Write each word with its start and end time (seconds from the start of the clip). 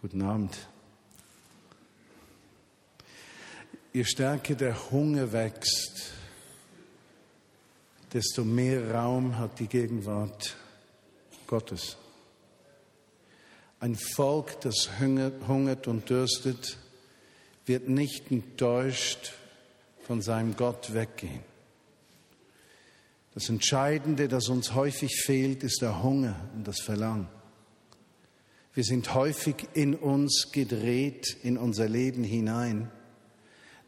Guten 0.00 0.22
Abend. 0.22 0.56
Je 3.92 4.02
stärker 4.02 4.54
der 4.54 4.90
Hunger 4.90 5.30
wächst, 5.30 6.14
desto 8.10 8.42
mehr 8.42 8.94
Raum 8.94 9.36
hat 9.36 9.58
die 9.58 9.66
Gegenwart 9.66 10.56
Gottes. 11.46 11.98
Ein 13.78 13.94
Volk, 13.94 14.58
das 14.62 14.88
hungert 14.98 15.86
und 15.86 16.08
dürstet, 16.08 16.78
wird 17.66 17.90
nicht 17.90 18.30
enttäuscht 18.30 19.34
von 20.06 20.22
seinem 20.22 20.56
Gott 20.56 20.94
weggehen. 20.94 21.42
Das 23.34 23.50
Entscheidende, 23.50 24.28
das 24.28 24.48
uns 24.48 24.72
häufig 24.72 25.20
fehlt, 25.26 25.62
ist 25.62 25.82
der 25.82 26.02
Hunger 26.02 26.48
und 26.54 26.66
das 26.66 26.80
Verlangen. 26.80 27.28
Wir 28.72 28.84
sind 28.84 29.14
häufig 29.14 29.68
in 29.74 29.94
uns 29.94 30.50
gedreht, 30.52 31.36
in 31.42 31.58
unser 31.58 31.88
Leben 31.88 32.22
hinein, 32.22 32.90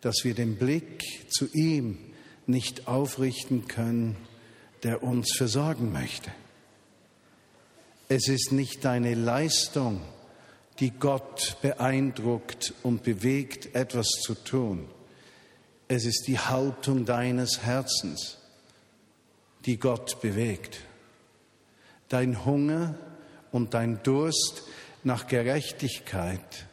dass 0.00 0.24
wir 0.24 0.34
den 0.34 0.56
Blick 0.56 1.30
zu 1.30 1.46
ihm 1.52 1.98
nicht 2.46 2.88
aufrichten 2.88 3.68
können, 3.68 4.16
der 4.82 5.04
uns 5.04 5.32
versorgen 5.36 5.92
möchte. 5.92 6.32
Es 8.08 8.26
ist 8.28 8.50
nicht 8.50 8.84
deine 8.84 9.14
Leistung, 9.14 10.00
die 10.80 10.90
Gott 10.90 11.58
beeindruckt 11.62 12.74
und 12.82 13.04
bewegt, 13.04 13.76
etwas 13.76 14.08
zu 14.08 14.34
tun. 14.34 14.88
Es 15.86 16.04
ist 16.04 16.26
die 16.26 16.38
Haltung 16.38 17.04
deines 17.04 17.62
Herzens, 17.62 18.38
die 19.64 19.76
Gott 19.76 20.20
bewegt. 20.20 20.80
Dein 22.08 22.44
Hunger 22.44 22.98
und 23.52 23.74
dein 23.74 24.02
Durst 24.02 24.64
nach 25.04 25.28
Gerechtigkeit, 25.28 26.66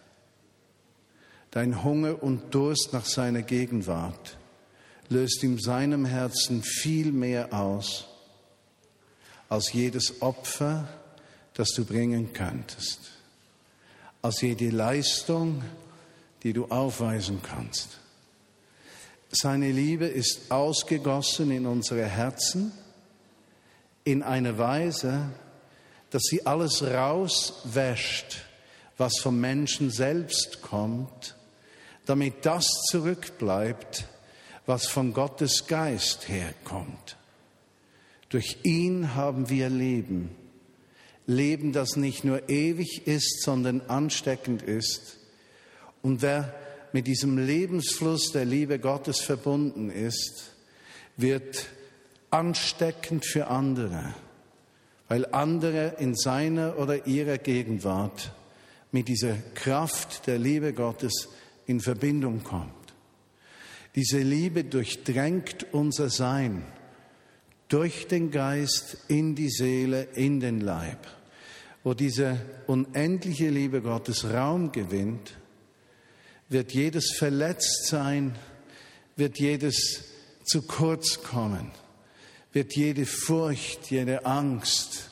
dein 1.51 1.83
Hunger 1.83 2.23
und 2.23 2.53
Durst 2.55 2.93
nach 2.93 3.05
seiner 3.05 3.43
Gegenwart 3.43 4.37
löst 5.09 5.43
in 5.43 5.57
seinem 5.57 6.05
Herzen 6.05 6.63
viel 6.63 7.12
mehr 7.12 7.54
aus 7.54 8.05
als 9.49 9.73
jedes 9.73 10.21
Opfer, 10.21 10.87
das 11.55 11.70
du 11.70 11.84
bringen 11.84 12.34
könntest, 12.34 12.99
als 14.21 14.41
jede 14.41 14.70
Leistung, 14.70 15.63
die 16.43 16.54
du 16.54 16.65
aufweisen 16.65 17.41
kannst. 17.41 17.98
Seine 19.32 19.71
Liebe 19.71 20.05
ist 20.05 20.51
ausgegossen 20.51 21.51
in 21.51 21.65
unsere 21.65 22.05
Herzen 22.05 22.71
in 24.04 24.23
einer 24.23 24.57
Weise, 24.57 25.29
dass 26.12 26.24
sie 26.24 26.46
alles 26.46 26.84
rauswäscht, 26.84 28.46
was 28.98 29.20
vom 29.20 29.40
Menschen 29.40 29.91
selbst 29.91 30.62
kommt, 30.62 31.35
damit 32.05 32.46
das 32.46 32.68
zurückbleibt, 32.90 34.05
was 34.66 34.88
von 34.88 35.13
Gottes 35.13 35.68
Geist 35.68 36.27
herkommt. 36.27 37.18
Durch 38.29 38.57
ihn 38.63 39.16
haben 39.16 39.49
wir 39.49 39.70
Leben. 39.70 40.35
Leben, 41.26 41.74
das 41.74 41.96
nicht 41.96 42.23
nur 42.23 42.49
ewig 42.49 43.07
ist, 43.07 43.44
sondern 43.44 43.82
ansteckend 43.82 44.63
ist. 44.63 45.18
Und 46.01 46.21
wer 46.21 46.54
mit 46.91 47.07
diesem 47.07 47.38
Lebensfluss 47.38 48.32
der 48.32 48.46
Liebe 48.46 48.79
Gottes 48.79 49.20
verbunden 49.20 49.91
ist, 49.91 50.51
wird 51.18 51.68
ansteckend 52.32 53.26
für 53.26 53.48
andere 53.48 54.16
weil 55.10 55.26
andere 55.32 55.96
in 55.99 56.15
seiner 56.15 56.77
oder 56.77 57.07
ihrer 57.07 57.40
Gegenwart 57.40 58.32
mit 58.91 59.07
dieser 59.07 59.35
Kraft 59.55 60.27
der 60.27 60.38
Liebe 60.38 60.71
Gottes 60.71 61.29
in 61.66 61.82
Verbindung 61.82 62.43
kommt. 62.43 62.71
Diese 63.96 64.19
Liebe 64.19 64.63
durchdrängt 64.63 65.74
unser 65.74 66.09
Sein 66.09 66.63
durch 67.67 68.07
den 68.07 68.31
Geist 68.31 68.97
in 69.07 69.35
die 69.35 69.50
Seele, 69.50 70.03
in 70.13 70.39
den 70.39 70.61
Leib. 70.61 71.07
Wo 71.83 71.94
diese 71.94 72.39
unendliche 72.67 73.50
Liebe 73.50 73.81
Gottes 73.81 74.25
Raum 74.25 74.72
gewinnt, 74.72 75.38
wird 76.50 76.72
jedes 76.72 77.16
Verletztsein, 77.17 78.35
wird 79.16 79.39
jedes 79.39 80.06
zu 80.44 80.62
kurz 80.63 81.23
kommen 81.23 81.72
wird 82.53 82.75
jede 82.75 83.06
Furcht, 83.06 83.91
jede 83.91 84.25
Angst 84.25 85.08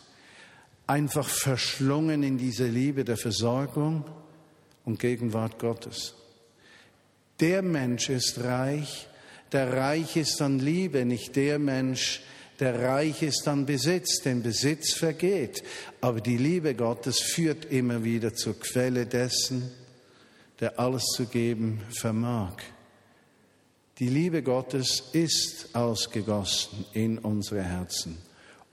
einfach 0.88 1.28
verschlungen 1.28 2.24
in 2.24 2.38
diese 2.38 2.66
Liebe 2.66 3.04
der 3.04 3.18
Versorgung 3.18 4.06
und 4.86 5.00
Gegenwart 5.00 5.60
Gottes. 5.60 6.16
Der 7.40 7.62
Mensch 7.62 8.10
ist 8.10 8.40
reich, 8.44 9.08
der 9.52 9.74
reich 9.74 10.16
ist 10.16 10.42
an 10.42 10.60
Liebe, 10.60 11.06
nicht 11.06 11.36
der 11.36 11.60
Mensch, 11.60 12.22
der 12.60 12.82
reich 12.82 13.22
ist 13.22 13.48
an 13.48 13.66
Besitz, 13.66 14.22
denn 14.24 14.42
Besitz 14.42 14.94
vergeht. 14.94 15.64
Aber 16.02 16.22
die 16.22 16.38
Liebe 16.38 16.74
Gottes 16.74 17.20
führt 17.22 17.66
immer 17.66 18.04
wieder 18.04 18.34
zur 18.34 18.60
Quelle 18.60 19.06
dessen, 19.06 19.70
der 20.60 20.80
alles 20.80 21.04
zu 21.16 21.26
geben 21.26 21.82
vermag. 21.90 22.56
Die 24.00 24.10
Liebe 24.10 24.42
Gottes 24.42 25.04
ist 25.14 25.76
ausgegossen 25.76 26.86
in 26.94 27.18
unsere 27.20 27.64
Herzen, 27.64 28.18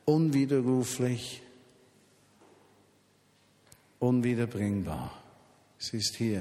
unwiderruflich, 0.05 1.43
unwiederbringbar. 3.99 5.11
Sie 5.79 5.99
ist 5.99 6.17
hier. 6.17 6.41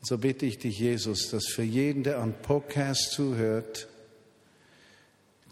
Und 0.00 0.06
so 0.06 0.18
bitte 0.18 0.46
ich 0.46 0.58
dich, 0.58 0.78
Jesus, 0.78 1.30
dass 1.30 1.46
für 1.46 1.62
jeden, 1.62 2.02
der 2.02 2.20
an 2.20 2.34
Podcast 2.42 3.10
zuhört, 3.12 3.88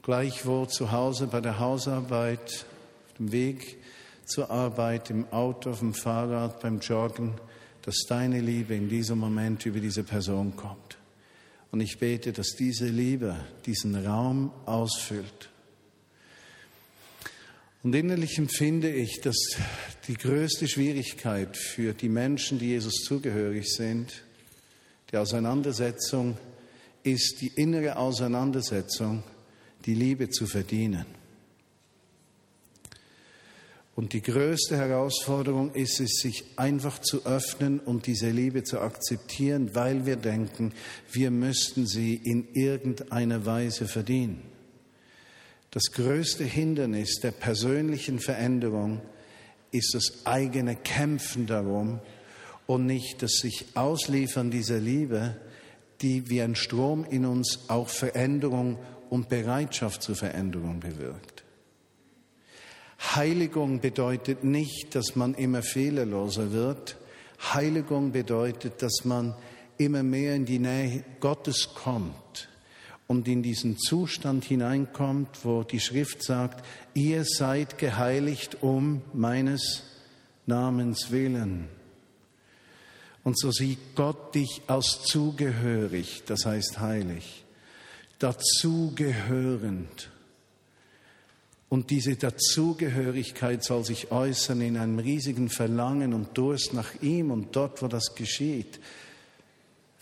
gleichwohl 0.03 0.69
zu 0.69 0.93
Hause 0.93 1.27
bei 1.27 1.41
der 1.41 1.59
Hausarbeit, 1.59 2.67
auf 3.09 3.17
dem 3.19 3.33
Weg 3.33 3.79
zur 4.25 4.51
Arbeit, 4.51 5.11
im 5.11 5.27
Auto, 5.33 5.71
auf 5.71 5.81
dem 5.81 5.95
Fahrrad, 5.95 6.61
beim 6.61 6.81
Joggen, 6.81 7.35
dass 7.83 8.05
deine 8.09 8.41
Liebe 8.41 8.75
in 8.75 8.89
diesem 8.89 9.19
Moment 9.19 9.65
über 9.67 9.81
diese 9.81 10.05
Person 10.05 10.57
kommt. 10.57 10.99
Und 11.71 11.81
ich 11.81 11.99
bete, 11.99 12.33
dass 12.33 12.57
diese 12.57 12.87
Liebe 12.87 13.37
diesen 13.65 13.95
Raum 14.07 14.51
ausfüllt. 14.65 15.51
Und 17.87 17.95
innerlich 17.95 18.37
empfinde 18.37 18.93
ich, 18.93 19.21
dass 19.21 19.37
die 20.09 20.15
größte 20.15 20.67
Schwierigkeit 20.67 21.57
für 21.57 21.93
die 21.93 22.09
Menschen, 22.09 22.59
die 22.59 22.71
Jesus 22.71 23.05
zugehörig 23.05 23.73
sind, 23.73 24.25
die 25.13 25.17
Auseinandersetzung 25.17 26.37
ist 27.05 27.41
die 27.41 27.53
innere 27.55 27.97
Auseinandersetzung, 27.97 29.23
die 29.85 29.95
Liebe 29.95 30.29
zu 30.31 30.49
verdienen. 30.49 31.07
Und 33.95 34.15
die 34.15 34.23
größte 34.23 34.77
Herausforderung 34.77 35.73
ist 35.73 36.01
es, 36.01 36.19
sich 36.23 36.43
einfach 36.57 36.99
zu 36.99 37.25
öffnen 37.25 37.79
und 37.79 38.09
diese 38.09 38.31
Liebe 38.31 38.65
zu 38.65 38.81
akzeptieren, 38.81 39.77
weil 39.77 40.07
wir 40.07 40.17
denken, 40.17 40.73
wir 41.13 41.31
müssten 41.31 41.87
sie 41.87 42.17
in 42.17 42.49
irgendeiner 42.53 43.47
Weise 43.47 43.87
verdienen. 43.87 44.56
Das 45.77 45.93
größte 45.93 46.43
Hindernis 46.43 47.21
der 47.21 47.33
persönlichen 47.33 48.19
Veränderung 48.19 49.03
ist 49.73 49.93
das 49.93 50.25
eigene 50.25 50.75
Kämpfen 50.75 51.47
darum 51.47 52.01
und 52.67 52.87
nicht 52.87 53.21
das 53.21 53.33
sich 53.43 53.67
ausliefern 53.75 54.51
dieser 54.51 54.79
Liebe, 54.79 55.37
die 56.01 56.31
wie 56.31 56.41
ein 56.41 56.55
Strom 56.55 57.05
in 57.05 57.27
uns 57.27 57.69
auch 57.69 57.91
Veränderung 57.91 58.79
und 59.11 59.29
Bereitschaft 59.29 60.03
zur 60.03 60.17
Veränderung 60.17 60.81
bewirkt. 60.81 61.45
Heiligung 63.15 63.81
bedeutet 63.81 64.45
nicht, 64.45 64.95
dass 64.95 65.15
man 65.15 65.35
immer 65.35 65.61
fehlerloser 65.61 66.53
wird. 66.53 66.97
Heiligung 67.53 68.13
bedeutet, 68.13 68.81
dass 68.81 69.05
man 69.05 69.35
immer 69.77 70.03
mehr 70.03 70.37
in 70.37 70.47
die 70.47 70.59
Nähe 70.59 71.05
Gottes 71.21 71.75
kommt 71.75 72.15
und 73.07 73.29
in 73.29 73.43
diesen 73.43 73.79
Zustand 73.79 74.45
hineinkommt, 74.45 75.45
wo 75.45 75.63
die 75.63 75.81
Schrift 75.81 76.23
sagt, 76.23 76.65
ihr 76.95 77.25
seid 77.25 77.79
geheiligt 77.79 78.63
um 78.63 79.03
meines 79.13 79.85
Namens 80.47 81.11
willen. 81.11 81.69
Und 83.23 83.39
so 83.39 83.51
sieht 83.51 83.97
Gott 83.97 84.35
dich 84.35 84.63
als 84.67 85.03
zugehörig, 85.03 86.23
das 86.27 86.47
heißt 86.47 86.81
heilig, 86.81 87.45
dazugehörend. 88.19 90.11
Und 91.69 91.91
diese 91.91 92.15
Dazugehörigkeit 92.15 93.65
soll 93.65 93.85
sich 93.85 94.13
äußern 94.13 94.61
in 94.61 94.77
einem 94.77 95.01
riesigen 95.01 95.49
Verlangen 95.49 96.15
und 96.15 96.39
Durst 96.39 96.73
nach 96.75 97.03
ihm. 97.03 97.33
Und 97.33 97.57
dort, 97.57 97.83
wo 97.83 97.89
das 97.89 98.15
geschieht, 98.15 98.79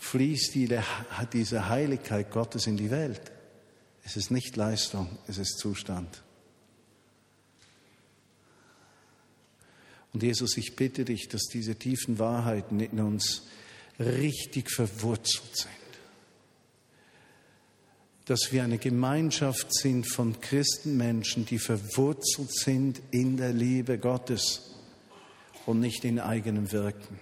fließt 0.05 0.53
diese 1.33 1.69
Heiligkeit 1.69 2.31
Gottes 2.31 2.67
in 2.67 2.77
die 2.77 2.91
Welt. 2.91 3.31
Es 4.03 4.17
ist 4.17 4.29
nicht 4.29 4.55
Leistung, 4.55 5.17
es 5.27 5.39
ist 5.39 5.57
Zustand. 5.57 6.21
Und 10.13 10.21
Jesus, 10.23 10.57
ich 10.57 10.75
bitte 10.75 11.05
dich, 11.05 11.27
dass 11.27 11.47
diese 11.51 11.75
tiefen 11.75 12.19
Wahrheiten 12.19 12.79
in 12.79 12.99
uns 12.99 13.47
richtig 13.99 14.69
verwurzelt 14.69 15.57
sind. 15.57 15.71
Dass 18.25 18.51
wir 18.51 18.63
eine 18.63 18.77
Gemeinschaft 18.77 19.73
sind 19.73 20.09
von 20.09 20.39
Christenmenschen, 20.39 21.45
die 21.45 21.59
verwurzelt 21.59 22.53
sind 22.53 23.01
in 23.11 23.37
der 23.37 23.53
Liebe 23.53 23.97
Gottes 23.97 24.71
und 25.65 25.79
nicht 25.79 26.05
in 26.05 26.19
eigenem 26.19 26.71
Wirken. 26.71 27.19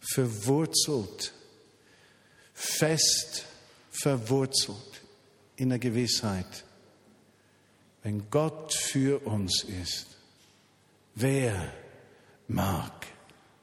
Verwurzelt, 0.00 1.32
fest 2.62 3.44
verwurzelt 3.90 5.02
in 5.56 5.70
der 5.70 5.80
Gewissheit, 5.80 6.64
wenn 8.04 8.30
Gott 8.30 8.72
für 8.72 9.24
uns 9.26 9.64
ist, 9.64 10.06
wer 11.16 11.72
mag 12.46 13.06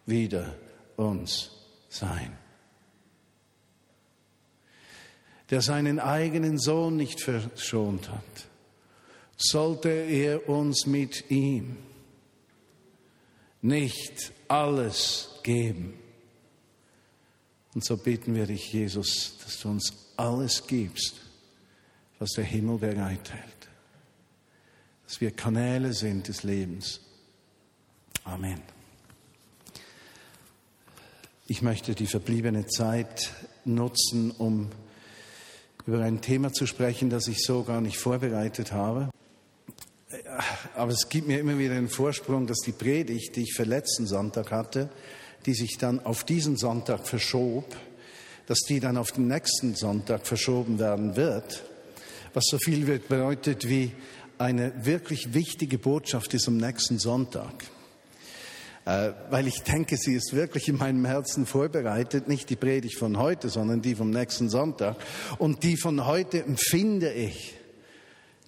wieder 0.06 0.56
uns 0.98 1.50
sein? 1.88 2.38
Der 5.50 5.62
seinen 5.62 6.00
eigenen 6.00 6.60
Sohn 6.60 6.98
nicht 6.98 7.22
verschont 7.22 8.10
hat, 8.10 8.48
sollte 9.38 9.90
er 9.90 10.48
uns 10.50 10.86
mit 10.86 11.32
ihm 11.32 11.78
nicht 13.62 14.34
alles 14.48 15.30
geben. 15.44 15.99
Und 17.74 17.86
so 17.86 17.98
bitten 17.98 18.36
wir 18.36 18.48
dich, 18.48 18.74
Jesus, 18.74 19.38
dass 19.44 19.60
du 19.60 19.70
uns 19.70 19.94
alles 20.18 20.66
gibst, 20.66 21.16
was 22.18 22.32
der 22.32 22.44
Himmel 22.44 22.80
bereithält. 22.80 23.70
Dass 25.06 25.22
wir 25.22 25.32
Kanäle 25.32 25.94
sind 25.94 26.28
des 26.28 26.44
Lebens. 26.44 27.00
Amen. 28.24 28.62
Ich 31.48 31.62
möchte 31.62 31.96
die 31.96 32.06
verbliebene 32.06 32.68
Zeit 32.68 33.32
nutzen, 33.66 34.32
um 34.32 34.70
über 35.86 36.04
ein 36.04 36.22
Thema 36.22 36.54
zu 36.54 36.68
sprechen, 36.68 37.10
das 37.10 37.28
ich 37.28 37.44
so 37.44 37.64
gar 37.64 37.82
nicht 37.82 37.98
vorbereitet 37.98 38.72
habe. 38.72 39.10
Aber 40.76 40.92
es 40.92 41.10
gibt 41.10 41.28
mir 41.28 41.40
immer 41.40 41.58
wieder 41.58 41.76
den 41.76 41.90
Vorsprung, 41.90 42.46
dass 42.46 42.60
die 42.60 42.72
Predigt, 42.72 43.36
die 43.36 43.44
ich 43.44 43.54
für 43.56 43.64
letzten 43.64 44.06
Sonntag 44.06 44.52
hatte, 44.52 44.90
die 45.46 45.54
sich 45.54 45.78
dann 45.78 46.06
auf 46.06 46.24
diesen 46.24 46.58
Sonntag 46.58 47.08
verschob, 47.08 47.76
dass 48.48 48.60
die 48.68 48.80
dann 48.80 48.98
auf 48.98 49.12
den 49.12 49.28
nächsten 49.28 49.76
Sonntag 49.76 50.26
verschoben 50.26 50.80
werden 50.80 51.16
wird, 51.16 51.64
was 52.34 52.46
so 52.50 52.58
viel 52.58 52.86
bedeutet 52.86 53.68
wie 53.68 53.92
eine 54.38 54.86
wirklich 54.86 55.34
wichtige 55.34 55.78
Botschaft 55.78 56.34
ist 56.34 56.48
am 56.48 56.58
nächsten 56.58 56.98
Sonntag. 56.98 57.54
Äh, 58.86 59.12
weil 59.30 59.48
ich 59.48 59.62
denke, 59.64 59.98
sie 59.98 60.14
ist 60.14 60.34
wirklich 60.34 60.70
in 60.70 60.78
meinem 60.78 61.06
Herzen 61.06 61.46
vorbereitet, 61.46 62.28
nicht 62.28 62.50
die 62.50 62.56
Predigt 62.56 62.98
von 62.98 63.18
heute, 63.18 63.50
sondern 63.50 63.82
die 63.82 63.96
vom 63.96 64.10
nächsten 64.10 64.50
Sonntag. 64.50 64.96
Und 65.38 65.64
die 65.64 65.78
von 65.78 66.06
heute 66.06 66.44
empfinde 66.44 67.12
ich 67.12 67.60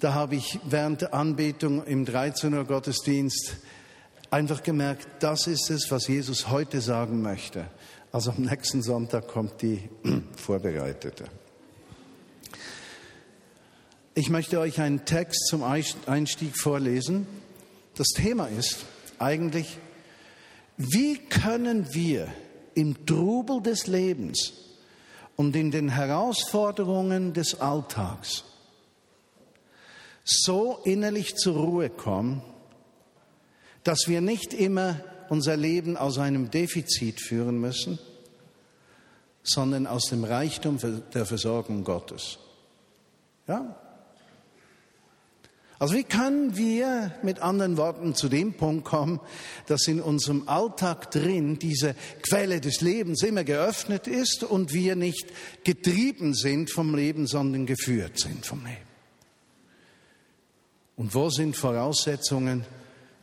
da 0.01 0.15
habe 0.15 0.35
ich 0.35 0.59
während 0.63 1.01
der 1.01 1.13
Anbetung 1.13 1.85
im 1.85 2.05
13 2.05 2.55
Uhr 2.55 2.65
Gottesdienst 2.65 3.57
einfach 4.31 4.63
gemerkt, 4.63 5.07
das 5.19 5.45
ist 5.45 5.69
es, 5.69 5.91
was 5.91 6.07
Jesus 6.07 6.49
heute 6.49 6.81
sagen 6.81 7.21
möchte. 7.21 7.67
Also 8.11 8.31
am 8.31 8.43
nächsten 8.43 8.81
Sonntag 8.81 9.27
kommt 9.27 9.61
die 9.61 9.87
vorbereitete. 10.35 11.25
Ich 14.15 14.29
möchte 14.29 14.59
euch 14.59 14.81
einen 14.81 15.05
Text 15.05 15.47
zum 15.47 15.63
Einstieg 15.63 16.57
vorlesen. 16.57 17.27
Das 17.95 18.07
Thema 18.07 18.47
ist 18.47 18.79
eigentlich, 19.19 19.77
wie 20.77 21.17
können 21.17 21.93
wir 21.93 22.27
im 22.73 23.05
Trubel 23.05 23.61
des 23.61 23.87
Lebens 23.87 24.53
und 25.35 25.55
in 25.55 25.71
den 25.71 25.89
Herausforderungen 25.89 27.33
des 27.33 27.61
Alltags 27.61 28.43
so 30.23 30.79
innerlich 30.83 31.35
zur 31.35 31.55
Ruhe 31.55 31.89
kommen, 31.89 32.41
dass 33.83 34.07
wir 34.07 34.21
nicht 34.21 34.53
immer 34.53 34.99
unser 35.29 35.57
Leben 35.57 35.97
aus 35.97 36.17
einem 36.17 36.51
Defizit 36.51 37.21
führen 37.21 37.59
müssen, 37.59 37.99
sondern 39.43 39.87
aus 39.87 40.03
dem 40.09 40.23
Reichtum 40.23 40.77
der 41.13 41.25
Versorgung 41.25 41.83
Gottes. 41.83 42.37
Ja? 43.47 43.75
Also 45.79 45.95
wie 45.95 46.03
können 46.03 46.55
wir 46.57 47.11
mit 47.23 47.39
anderen 47.39 47.75
Worten 47.75 48.13
zu 48.13 48.29
dem 48.29 48.53
Punkt 48.53 48.85
kommen, 48.85 49.19
dass 49.65 49.87
in 49.87 49.99
unserem 49.99 50.47
Alltag 50.47 51.09
drin 51.09 51.57
diese 51.57 51.95
Quelle 52.21 52.61
des 52.61 52.81
Lebens 52.81 53.23
immer 53.23 53.43
geöffnet 53.43 54.05
ist 54.05 54.43
und 54.43 54.73
wir 54.73 54.95
nicht 54.95 55.25
getrieben 55.63 56.35
sind 56.35 56.69
vom 56.69 56.93
Leben, 56.93 57.25
sondern 57.25 57.65
geführt 57.65 58.19
sind 58.19 58.45
vom 58.45 58.63
Leben? 58.63 58.77
Und 60.97 61.15
wo 61.15 61.31
sind 61.31 61.57
Voraussetzungen 61.57 62.63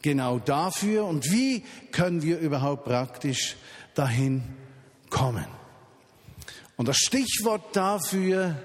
genau 0.03 0.39
dafür 0.39 1.05
und 1.05 1.31
wie 1.31 1.63
können 1.93 2.23
wir 2.23 2.39
überhaupt 2.39 2.85
praktisch 2.85 3.57
dahin 3.95 4.43
kommen? 5.11 5.47
Und 6.77 6.89
das 6.89 6.99
Stichwort 6.99 7.75
dafür 7.75 8.57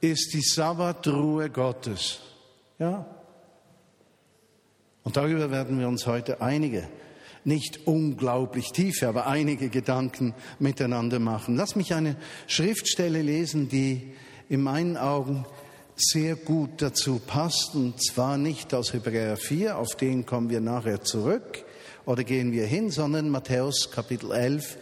ist 0.00 0.34
die 0.34 0.42
Sabbatruhe 0.42 1.50
Gottes. 1.50 2.20
Ja? 2.78 3.06
Und 5.04 5.16
darüber 5.16 5.50
werden 5.50 5.78
wir 5.78 5.86
uns 5.86 6.06
heute 6.06 6.40
einige, 6.40 6.88
nicht 7.44 7.86
unglaublich 7.86 8.72
tiefe, 8.72 9.06
aber 9.06 9.28
einige 9.28 9.68
Gedanken 9.68 10.34
miteinander 10.58 11.20
machen. 11.20 11.56
Lass 11.56 11.76
mich 11.76 11.94
eine 11.94 12.16
Schriftstelle 12.48 13.22
lesen, 13.22 13.68
die 13.68 14.14
in 14.48 14.62
meinen 14.62 14.96
Augen 14.96 15.46
sehr 15.96 16.36
gut 16.36 16.82
dazu 16.82 17.20
passt, 17.26 17.74
und 17.74 18.02
zwar 18.02 18.36
nicht 18.36 18.74
aus 18.74 18.92
Hebräer 18.92 19.36
4, 19.36 19.78
auf 19.78 19.96
den 19.96 20.26
kommen 20.26 20.50
wir 20.50 20.60
nachher 20.60 21.02
zurück 21.02 21.64
oder 22.04 22.22
gehen 22.22 22.52
wir 22.52 22.66
hin, 22.66 22.90
sondern 22.90 23.30
Matthäus 23.30 23.90
Kapitel 23.90 24.30
11, 24.30 24.76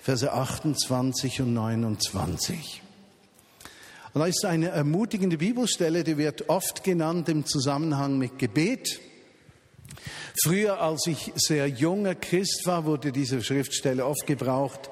Verse 0.00 0.32
28 0.32 1.42
und 1.42 1.54
29. 1.54 2.82
Und 4.14 4.20
da 4.20 4.26
ist 4.26 4.44
eine 4.44 4.68
ermutigende 4.68 5.38
Bibelstelle, 5.38 6.04
die 6.04 6.16
wird 6.16 6.48
oft 6.48 6.84
genannt 6.84 7.28
im 7.28 7.46
Zusammenhang 7.46 8.18
mit 8.18 8.38
Gebet. 8.38 9.00
Früher, 10.44 10.80
als 10.80 11.06
ich 11.06 11.32
sehr 11.34 11.66
junger 11.68 12.14
Christ 12.14 12.62
war, 12.64 12.84
wurde 12.84 13.12
diese 13.12 13.42
Schriftstelle 13.42 14.06
oft 14.06 14.26
gebraucht, 14.26 14.90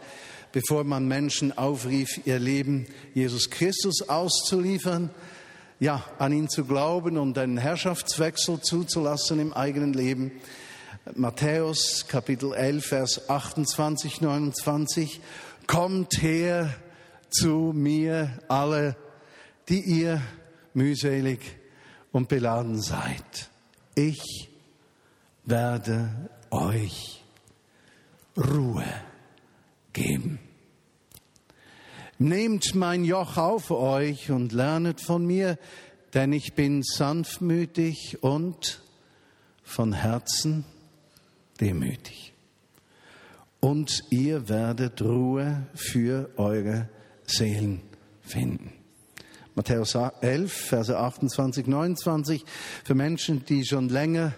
bevor 0.53 0.83
man 0.83 1.07
Menschen 1.07 1.57
aufrief, 1.57 2.21
ihr 2.27 2.39
Leben 2.39 2.87
Jesus 3.15 3.49
Christus 3.49 4.09
auszuliefern 4.09 5.11
ja, 5.81 6.03
an 6.19 6.33
ihn 6.33 6.49
zu 6.49 6.65
glauben 6.65 7.19
und 7.19 7.39
einen 7.39 7.59
Herrschaftswechsel 7.59 8.61
zuzulassen 8.61 9.39
im 9.39 9.53
eigenen 9.53 9.93
Leben. 9.93 10.33
Matthäus 11.15 12.07
Kapitel 12.09 12.53
11, 12.53 12.85
Vers 12.85 13.31
28, 13.31 14.21
29. 14.21 15.21
Kommt 15.67 16.23
her 16.23 16.75
zu 17.31 17.73
mir 17.75 18.31
alle, 18.49 18.97
die 19.69 19.81
ihr 19.81 20.21
mühselig 20.75 21.41
und 22.13 22.29
beladen 22.29 22.81
seid. 22.81 23.49
Ich 23.95 24.51
werde 25.45 26.29
euch 26.51 27.23
Ruhe 28.37 28.85
geben. 29.93 30.41
Nehmt 32.21 32.75
mein 32.75 33.05
Joch 33.05 33.37
auf 33.37 33.71
euch 33.71 34.33
und 34.33 34.53
lernet 34.53 35.01
von 35.01 35.25
mir, 35.25 35.57
denn 36.15 36.33
ich 36.33 36.55
bin 36.55 36.83
sanftmütig 36.83 38.25
und 38.25 38.83
von 39.63 39.93
Herzen 39.93 40.65
demütig. 41.61 42.33
Und 43.61 44.03
ihr 44.11 44.49
werdet 44.49 45.01
Ruhe 45.01 45.69
für 45.75 46.31
eure 46.37 46.89
Seelen 47.25 47.83
finden. 48.23 48.73
Matthäus 49.55 49.95
11, 49.95 50.53
Verse 50.53 50.99
28, 50.99 51.69
29, 51.69 52.45
für 52.83 52.95
Menschen, 52.97 53.45
die 53.45 53.65
schon 53.65 53.89
länger 53.89 54.33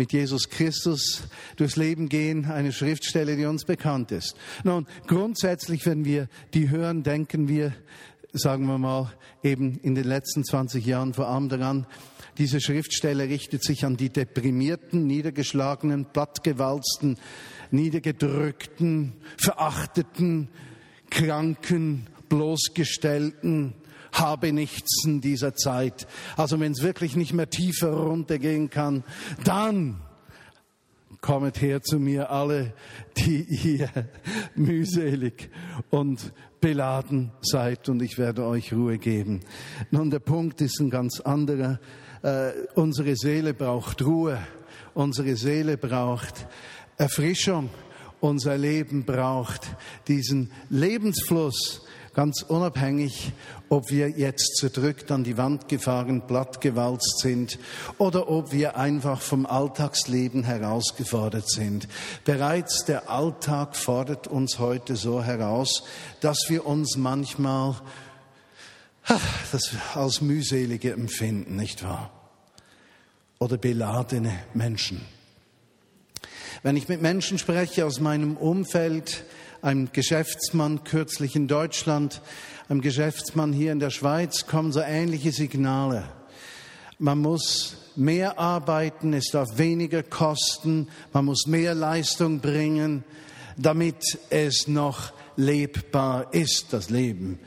mit 0.00 0.14
Jesus 0.14 0.48
Christus 0.48 1.24
durchs 1.56 1.76
Leben 1.76 2.08
gehen, 2.08 2.46
eine 2.46 2.72
Schriftstelle, 2.72 3.36
die 3.36 3.44
uns 3.44 3.66
bekannt 3.66 4.12
ist. 4.12 4.34
Nun, 4.64 4.86
grundsätzlich, 5.06 5.84
wenn 5.84 6.06
wir 6.06 6.30
die 6.54 6.70
hören, 6.70 7.02
denken 7.02 7.48
wir, 7.48 7.74
sagen 8.32 8.64
wir 8.64 8.78
mal, 8.78 9.12
eben 9.42 9.78
in 9.82 9.94
den 9.94 10.04
letzten 10.04 10.42
20 10.42 10.86
Jahren 10.86 11.12
vor 11.12 11.28
allem 11.28 11.50
daran, 11.50 11.86
diese 12.38 12.62
Schriftstelle 12.62 13.24
richtet 13.24 13.62
sich 13.62 13.84
an 13.84 13.98
die 13.98 14.08
deprimierten, 14.08 15.06
niedergeschlagenen, 15.06 16.06
plattgewalzten, 16.06 17.18
niedergedrückten, 17.70 19.12
verachteten, 19.36 20.48
kranken, 21.10 22.06
bloßgestellten, 22.30 23.74
habe 24.12 24.52
nichts 24.52 25.04
in 25.04 25.20
dieser 25.20 25.54
Zeit. 25.54 26.06
Also 26.36 26.60
wenn 26.60 26.72
es 26.72 26.82
wirklich 26.82 27.16
nicht 27.16 27.32
mehr 27.32 27.50
tiefer 27.50 27.92
runtergehen 27.92 28.70
kann, 28.70 29.04
dann 29.44 30.00
Kommet 31.20 31.60
her 31.60 31.82
zu 31.82 31.98
mir 31.98 32.30
alle, 32.30 32.72
die 33.18 33.42
ihr 33.42 33.90
mühselig 34.54 35.50
und 35.90 36.32
beladen 36.62 37.30
seid 37.42 37.90
und 37.90 38.00
ich 38.00 38.16
werde 38.16 38.46
euch 38.46 38.72
Ruhe 38.72 38.96
geben. 38.96 39.40
Nun, 39.90 40.10
der 40.10 40.20
Punkt 40.20 40.62
ist 40.62 40.80
ein 40.80 40.88
ganz 40.88 41.20
anderer. 41.20 41.78
Äh, 42.22 42.52
unsere 42.74 43.16
Seele 43.16 43.52
braucht 43.52 44.02
Ruhe. 44.02 44.38
Unsere 44.94 45.36
Seele 45.36 45.76
braucht 45.76 46.46
Erfrischung. 46.96 47.68
Unser 48.20 48.56
Leben 48.56 49.04
braucht 49.04 49.76
diesen 50.08 50.50
Lebensfluss, 50.70 51.86
ganz 52.14 52.42
unabhängig, 52.42 53.32
ob 53.68 53.90
wir 53.90 54.08
jetzt 54.10 54.56
zerdrückt 54.56 55.10
an 55.10 55.24
die 55.24 55.36
Wand 55.36 55.68
gefahren, 55.68 56.26
plattgewalzt 56.26 57.20
sind 57.20 57.58
oder 57.98 58.28
ob 58.28 58.52
wir 58.52 58.76
einfach 58.76 59.20
vom 59.20 59.46
Alltagsleben 59.46 60.44
herausgefordert 60.44 61.48
sind. 61.48 61.88
Bereits 62.24 62.84
der 62.84 63.10
Alltag 63.10 63.76
fordert 63.76 64.26
uns 64.26 64.58
heute 64.58 64.96
so 64.96 65.22
heraus, 65.22 65.84
dass 66.20 66.46
wir 66.48 66.66
uns 66.66 66.96
manchmal 66.96 67.76
das 69.52 69.70
als 69.94 70.20
mühselige 70.20 70.92
empfinden, 70.92 71.56
nicht 71.56 71.82
wahr? 71.82 72.10
Oder 73.38 73.56
beladene 73.56 74.32
Menschen. 74.52 75.00
Wenn 76.62 76.76
ich 76.76 76.88
mit 76.88 77.00
Menschen 77.00 77.38
spreche 77.38 77.86
aus 77.86 78.00
meinem 78.00 78.36
Umfeld, 78.36 79.24
einem 79.62 79.90
Geschäftsmann 79.92 80.84
kürzlich 80.84 81.36
in 81.36 81.48
Deutschland, 81.48 82.20
einem 82.68 82.80
Geschäftsmann 82.80 83.52
hier 83.52 83.72
in 83.72 83.80
der 83.80 83.90
Schweiz, 83.90 84.46
kommen 84.46 84.72
so 84.72 84.80
ähnliche 84.80 85.32
Signale. 85.32 86.04
Man 86.98 87.18
muss 87.18 87.76
mehr 87.96 88.38
arbeiten, 88.38 89.12
es 89.12 89.30
darf 89.32 89.58
weniger 89.58 90.02
kosten, 90.02 90.88
man 91.12 91.24
muss 91.24 91.46
mehr 91.46 91.74
Leistung 91.74 92.40
bringen, 92.40 93.04
damit 93.56 94.18
es 94.30 94.68
noch 94.68 95.12
lebbar 95.36 96.32
ist, 96.32 96.72
das 96.72 96.90
Leben. 96.90 97.38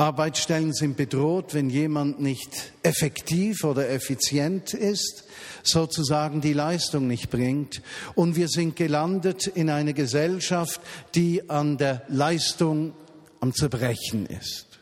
Arbeitsstellen 0.00 0.72
sind 0.72 0.96
bedroht, 0.96 1.52
wenn 1.52 1.68
jemand 1.68 2.20
nicht 2.20 2.72
effektiv 2.82 3.64
oder 3.64 3.90
effizient 3.90 4.72
ist, 4.72 5.24
sozusagen 5.62 6.40
die 6.40 6.54
Leistung 6.54 7.06
nicht 7.06 7.28
bringt. 7.28 7.82
Und 8.14 8.34
wir 8.34 8.48
sind 8.48 8.76
gelandet 8.76 9.46
in 9.46 9.68
eine 9.68 9.92
Gesellschaft, 9.92 10.80
die 11.14 11.50
an 11.50 11.76
der 11.76 12.02
Leistung 12.08 12.94
am 13.40 13.52
Zerbrechen 13.52 14.24
ist. 14.24 14.80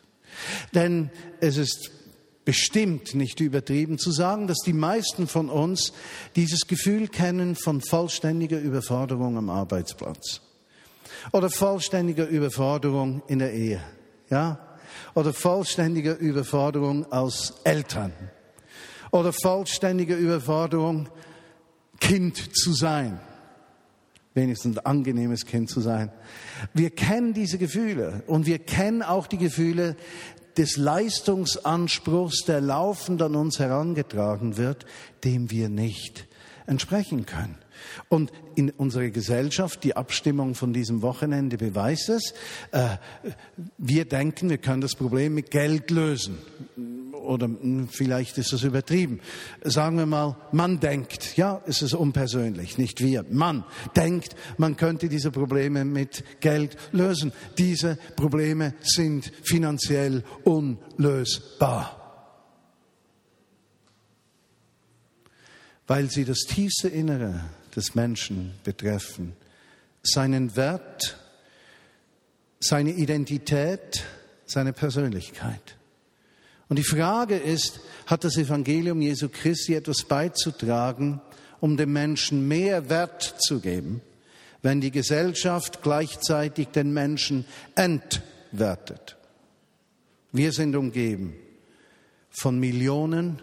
Denn 0.73 1.11
es 1.41 1.57
ist 1.57 1.91
bestimmt 2.45 3.17
nicht 3.17 3.41
übertrieben 3.41 3.99
zu 3.99 4.13
sagen, 4.13 4.47
dass 4.47 4.59
die 4.65 4.73
meisten 4.73 5.27
von 5.27 5.51
uns 5.51 5.93
dieses 6.37 6.69
Gefühl 6.69 7.09
kennen 7.09 7.57
von 7.57 7.81
vollständiger 7.81 8.61
Überforderung 8.61 9.37
am 9.37 9.51
Arbeitsplatz 9.51 10.43
oder 11.33 11.51
vollständiger 11.51 12.29
Überforderung 12.29 13.23
in 13.27 13.41
der 13.41 13.53
Ehe. 13.53 13.83
Ja, 14.31 14.68
oder 15.15 15.33
vollständige 15.33 16.13
Überforderung 16.13 17.11
als 17.13 17.55
Eltern 17.65 18.13
oder 19.11 19.33
vollständige 19.33 20.15
Überforderung, 20.15 21.09
Kind 22.01 22.57
zu 22.57 22.73
sein. 22.73 23.21
Wenigstens 24.35 24.79
ein 24.79 24.87
angenehmes 24.87 25.47
Kind 25.47 25.69
zu 25.69 25.81
sein. 25.81 26.13
Wir 26.73 26.91
kennen 26.91 27.35
diese 27.35 27.59
Gefühle 27.59 28.23
und 28.27 28.47
wir 28.47 28.59
kennen 28.59 29.03
auch 29.03 29.27
die 29.27 29.39
Gefühle 29.39 29.97
des 30.57 30.77
Leistungsanspruchs, 30.77 32.45
der 32.45 32.61
laufend 32.61 33.23
an 33.23 33.35
uns 33.35 33.59
herangetragen 33.59 34.57
wird, 34.57 34.87
dem 35.25 35.51
wir 35.51 35.69
nicht 35.69 36.29
entsprechen 36.69 37.27
können. 37.27 37.57
Und 38.09 38.33
in 38.55 38.71
unserer 38.71 39.09
Gesellschaft, 39.09 39.85
die 39.85 39.97
Abstimmung 39.97 40.55
von 40.55 40.73
diesem 40.73 41.03
Wochenende 41.03 41.57
beweist 41.57 42.09
es, 42.09 42.35
äh, 42.73 42.97
wir 43.79 44.05
denken, 44.05 44.51
wir 44.51 44.59
können 44.59 44.81
das 44.81 44.95
Problem 44.95 45.35
mit 45.35 45.51
Geld 45.51 45.91
lösen. 45.91 46.39
Oder 47.13 47.47
hm, 47.47 47.89
vielleicht 47.91 48.39
ist 48.39 48.53
es 48.53 48.63
übertrieben. 48.63 49.21
Sagen 49.63 49.99
wir 49.99 50.07
mal, 50.07 50.37
man 50.53 50.81
denkt, 50.81 51.37
ja, 51.37 51.61
es 51.67 51.83
ist 51.83 51.95
unpersönlich, 51.95 52.79
nicht 52.79 53.01
wir. 53.01 53.25
Man 53.31 53.65
denkt, 53.97 54.35
man 54.57 54.77
könnte 54.77 55.09
diese 55.09 55.31
Probleme 55.31 55.85
mit 55.85 56.25
Geld 56.41 56.77
lösen. 56.93 57.33
Diese 57.59 57.99
Probleme 58.17 58.75
sind 58.83 59.31
finanziell 59.43 60.25
unlösbar. 60.45 62.08
Weil 65.89 66.11
sie 66.11 66.25
das 66.25 66.41
tiefste 66.41 66.89
Innere 66.89 67.45
des 67.75 67.97
Menschen 67.97 68.55
betreffen. 68.63 69.33
Seinen 70.03 70.55
Wert, 70.55 71.19
seine 72.61 72.93
Identität, 72.93 74.05
seine 74.47 74.73
Persönlichkeit. 74.73 75.77
Und 76.69 76.79
die 76.79 76.85
Frage 76.85 77.37
ist, 77.37 77.81
hat 78.07 78.25
das 78.25 78.37
Evangelium 78.37 79.01
Jesu 79.01 79.29
Christi 79.29 79.75
etwas 79.75 80.05
beizutragen, 80.05 81.21
um 81.61 81.77
dem 81.77 81.93
Menschen 81.93 82.47
mehr 82.47 82.89
Wert 82.91 83.37
zu 83.39 83.61
geben, 83.61 84.03
wenn 84.63 84.81
die 84.81 84.91
Gesellschaft 84.91 85.83
gleichzeitig 85.83 86.69
den 86.69 86.93
Menschen 86.93 87.47
entwertet? 87.75 89.17
Wir 90.33 90.53
sind 90.53 90.77
umgeben 90.77 91.35
von 92.31 92.61
Millionen 92.61 93.41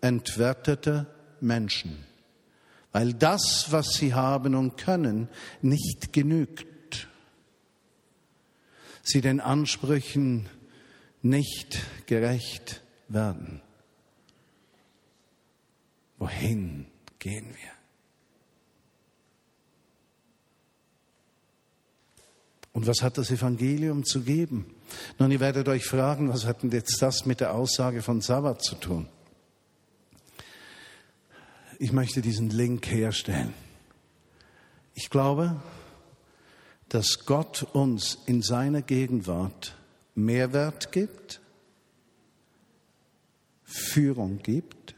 entwerteter 0.00 1.06
Menschen 1.40 2.04
weil 2.92 3.14
das, 3.14 3.66
was 3.70 3.90
sie 3.94 4.14
haben 4.14 4.54
und 4.54 4.76
können, 4.76 5.28
nicht 5.62 6.12
genügt. 6.12 7.08
Sie 9.02 9.20
den 9.20 9.40
Ansprüchen 9.40 10.48
nicht 11.22 11.78
gerecht 12.06 12.82
werden. 13.08 13.60
Wohin 16.18 16.86
gehen 17.18 17.46
wir? 17.46 17.72
Und 22.72 22.86
was 22.86 23.02
hat 23.02 23.18
das 23.18 23.30
Evangelium 23.30 24.04
zu 24.04 24.22
geben? 24.22 24.74
Nun, 25.18 25.30
ihr 25.30 25.40
werdet 25.40 25.68
euch 25.68 25.84
fragen, 25.84 26.28
was 26.28 26.44
hat 26.44 26.62
denn 26.62 26.70
jetzt 26.70 27.00
das 27.00 27.26
mit 27.26 27.40
der 27.40 27.54
Aussage 27.54 28.02
von 28.02 28.20
Sabbat 28.20 28.62
zu 28.62 28.74
tun? 28.76 29.08
Ich 31.78 31.92
möchte 31.92 32.20
diesen 32.20 32.50
Link 32.50 32.86
herstellen. 32.90 33.54
Ich 34.94 35.10
glaube, 35.10 35.60
dass 36.88 37.24
Gott 37.24 37.62
uns 37.72 38.18
in 38.26 38.42
seiner 38.42 38.82
Gegenwart 38.82 39.76
Mehrwert 40.14 40.90
gibt, 40.90 41.40
Führung 43.62 44.38
gibt, 44.42 44.94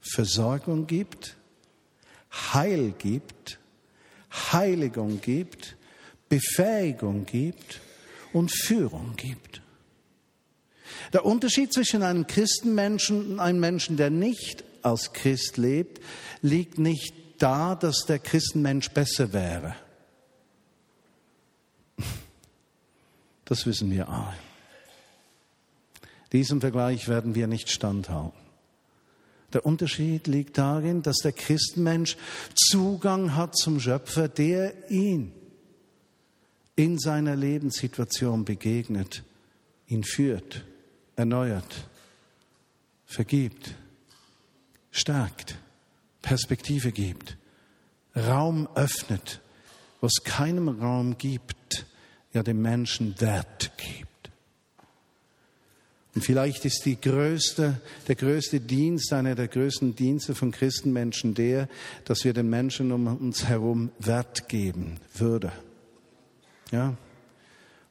Versorgung 0.00 0.86
gibt, 0.86 1.36
Heil 2.30 2.94
gibt, 2.96 3.58
Heiligung 4.30 5.20
gibt, 5.20 5.76
Befähigung 6.28 7.26
gibt 7.26 7.80
und 8.32 8.52
Führung 8.52 9.14
gibt. 9.16 9.60
Der 11.12 11.24
Unterschied 11.24 11.72
zwischen 11.72 12.02
einem 12.02 12.26
Christenmenschen 12.26 13.32
und 13.32 13.40
einem 13.40 13.60
Menschen, 13.60 13.96
der 13.96 14.10
nicht 14.10 14.64
als 14.82 15.12
Christ 15.12 15.56
lebt, 15.56 16.00
liegt 16.40 16.78
nicht 16.78 17.14
da, 17.38 17.74
dass 17.74 18.04
der 18.06 18.18
Christenmensch 18.18 18.90
besser 18.90 19.32
wäre. 19.32 19.74
Das 23.44 23.66
wissen 23.66 23.90
wir 23.90 24.08
alle. 24.08 24.36
Diesem 26.32 26.60
Vergleich 26.60 27.08
werden 27.08 27.34
wir 27.34 27.46
nicht 27.46 27.68
standhalten. 27.68 28.38
Der 29.52 29.66
Unterschied 29.66 30.26
liegt 30.28 30.56
darin, 30.56 31.02
dass 31.02 31.18
der 31.18 31.32
Christenmensch 31.32 32.16
Zugang 32.54 33.36
hat 33.36 33.56
zum 33.56 33.80
Schöpfer, 33.80 34.28
der 34.28 34.90
ihn 34.90 35.32
in 36.74 36.98
seiner 36.98 37.36
Lebenssituation 37.36 38.46
begegnet, 38.46 39.24
ihn 39.88 40.04
führt, 40.04 40.64
erneuert, 41.16 41.88
vergibt 43.04 43.74
stärkt, 44.92 45.56
Perspektive 46.22 46.92
gibt, 46.92 47.36
Raum 48.14 48.68
öffnet, 48.76 49.40
wo 50.00 50.06
es 50.06 50.22
keinem 50.22 50.68
Raum 50.68 51.18
gibt, 51.18 51.86
ja 52.32 52.44
dem 52.44 52.62
Menschen 52.62 53.20
Wert 53.20 53.72
gibt. 53.76 54.12
Und 56.14 56.22
vielleicht 56.22 56.66
ist 56.66 56.84
die 56.84 57.00
größte, 57.00 57.80
der 58.06 58.14
größte 58.14 58.60
Dienst, 58.60 59.12
einer 59.14 59.34
der 59.34 59.48
größten 59.48 59.96
Dienste 59.96 60.34
von 60.34 60.50
Christenmenschen 60.50 61.34
der, 61.34 61.68
dass 62.04 62.24
wir 62.24 62.34
den 62.34 62.50
Menschen 62.50 62.92
um 62.92 63.06
uns 63.06 63.44
herum 63.44 63.90
Wert 63.98 64.48
geben 64.48 65.00
würde. 65.14 65.52
Ja? 66.70 66.94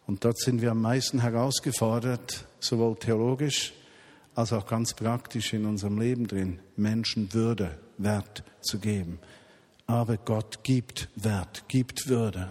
Und 0.06 0.24
dort 0.24 0.40
sind 0.40 0.62
wir 0.62 0.72
am 0.72 0.82
meisten 0.82 1.22
herausgefordert, 1.22 2.46
sowohl 2.60 2.96
theologisch 2.96 3.74
als 4.36 4.54
auch 4.54 4.66
ganz 4.66 4.94
praktisch 4.94 5.54
in 5.54 5.66
unserem 5.66 6.00
Leben 6.00 6.28
drin, 6.28 6.60
Menschen 6.78 7.34
Würde, 7.34 7.78
Wert 7.98 8.44
zu 8.62 8.80
geben, 8.80 9.20
aber 9.88 10.18
Gott 10.18 10.64
gibt 10.64 11.10
Wert, 11.16 11.66
gibt 11.68 12.08
Würde. 12.08 12.50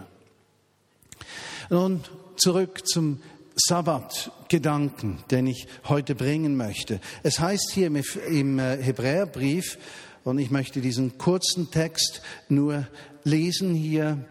Nun 1.69 2.03
zurück 2.37 2.87
zum 2.87 3.21
Sabbatgedanken, 3.55 5.23
den 5.29 5.47
ich 5.47 5.67
heute 5.85 6.15
bringen 6.15 6.55
möchte. 6.55 6.99
Es 7.23 7.39
heißt 7.39 7.71
hier 7.73 7.87
im 7.87 8.59
äh, 8.59 8.77
Hebräerbrief, 8.81 9.77
und 10.23 10.37
ich 10.37 10.51
möchte 10.51 10.81
diesen 10.81 11.17
kurzen 11.17 11.71
Text 11.71 12.21
nur 12.47 12.87
lesen 13.23 13.73
hier, 13.73 14.23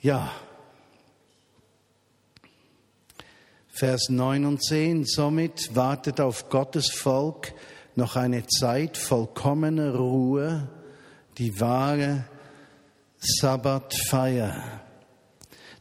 ja, 0.00 0.32
Vers 3.78 4.08
9 4.08 4.44
und 4.44 4.60
10, 4.60 5.04
somit 5.04 5.76
wartet 5.76 6.20
auf 6.20 6.48
Gottes 6.48 6.90
Volk 6.90 7.54
noch 7.94 8.16
eine 8.16 8.44
Zeit 8.48 8.96
vollkommener 8.96 9.94
Ruhe, 9.94 10.66
die 11.38 11.60
wahre 11.60 12.24
Sabbatfeier. 13.18 14.80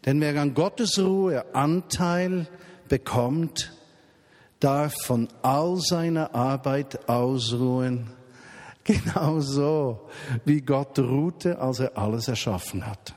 Denn 0.06 0.22
wer 0.22 0.40
an 0.40 0.54
Gottes 0.54 1.00
Ruhe 1.00 1.44
Anteil 1.56 2.46
bekommt, 2.88 3.74
darf 4.60 4.94
von 5.04 5.28
all 5.42 5.78
seiner 5.78 6.36
Arbeit 6.36 7.10
ausruhen, 7.10 8.12
genauso 8.84 10.08
wie 10.46 10.62
Gott 10.62 11.00
ruhte, 11.00 11.58
als 11.58 11.80
er 11.80 11.98
alles 11.98 12.28
erschaffen 12.28 12.86
hat. 12.86 13.17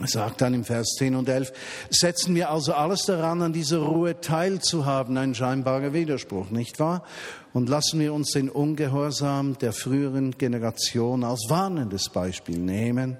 Sagt 0.00 0.40
dann 0.40 0.54
im 0.54 0.64
Vers 0.64 0.94
10 0.98 1.14
und 1.14 1.28
11, 1.28 1.52
setzen 1.90 2.34
wir 2.34 2.50
also 2.50 2.72
alles 2.72 3.04
daran, 3.04 3.42
an 3.42 3.52
dieser 3.52 3.78
Ruhe 3.78 4.20
teilzuhaben, 4.20 5.16
ein 5.18 5.34
scheinbarer 5.34 5.92
Widerspruch, 5.92 6.50
nicht 6.50 6.80
wahr? 6.80 7.04
Und 7.52 7.68
lassen 7.68 8.00
wir 8.00 8.14
uns 8.14 8.30
den 8.30 8.48
Ungehorsam 8.48 9.58
der 9.58 9.72
früheren 9.72 10.32
Generation 10.38 11.24
als 11.24 11.44
warnendes 11.48 12.08
Beispiel 12.08 12.58
nehmen, 12.58 13.18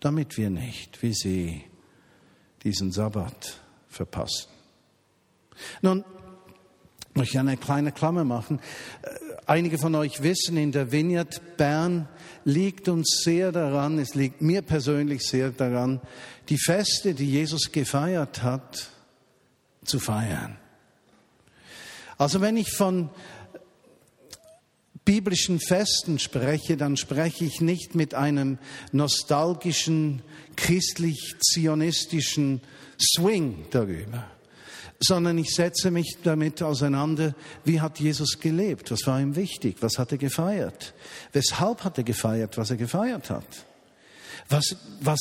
damit 0.00 0.36
wir 0.38 0.50
nicht, 0.50 1.02
wie 1.02 1.12
sie, 1.12 1.64
diesen 2.62 2.92
Sabbat 2.92 3.60
verpassen. 3.88 4.48
Nun, 5.82 6.04
ich 7.10 7.16
möchte 7.16 7.40
eine 7.40 7.56
kleine 7.56 7.92
Klammer 7.92 8.24
machen. 8.24 8.60
Einige 9.48 9.78
von 9.78 9.94
euch 9.94 10.24
wissen, 10.24 10.56
in 10.56 10.72
der 10.72 10.90
Vineyard 10.90 11.56
Bern 11.56 12.08
liegt 12.44 12.88
uns 12.88 13.20
sehr 13.22 13.52
daran, 13.52 14.00
es 14.00 14.16
liegt 14.16 14.42
mir 14.42 14.60
persönlich 14.60 15.22
sehr 15.22 15.50
daran, 15.50 16.00
die 16.48 16.58
Feste, 16.58 17.14
die 17.14 17.30
Jesus 17.30 17.70
gefeiert 17.70 18.42
hat, 18.42 18.90
zu 19.84 20.00
feiern. 20.00 20.58
Also 22.18 22.40
wenn 22.40 22.56
ich 22.56 22.72
von 22.72 23.08
biblischen 25.04 25.60
Festen 25.60 26.18
spreche, 26.18 26.76
dann 26.76 26.96
spreche 26.96 27.44
ich 27.44 27.60
nicht 27.60 27.94
mit 27.94 28.14
einem 28.14 28.58
nostalgischen, 28.90 30.22
christlich-zionistischen 30.56 32.62
Swing 32.98 33.66
darüber 33.70 34.24
sondern 35.00 35.38
ich 35.38 35.50
setze 35.50 35.90
mich 35.90 36.18
damit 36.22 36.62
auseinander, 36.62 37.34
wie 37.64 37.80
hat 37.80 38.00
Jesus 38.00 38.38
gelebt, 38.40 38.90
was 38.90 39.06
war 39.06 39.20
ihm 39.20 39.36
wichtig, 39.36 39.76
was 39.80 39.98
hat 39.98 40.12
er 40.12 40.18
gefeiert, 40.18 40.94
weshalb 41.32 41.84
hat 41.84 41.98
er 41.98 42.04
gefeiert, 42.04 42.56
was 42.56 42.70
er 42.70 42.76
gefeiert 42.76 43.30
hat. 43.30 43.46
Was, 44.48 44.76
was, 45.00 45.18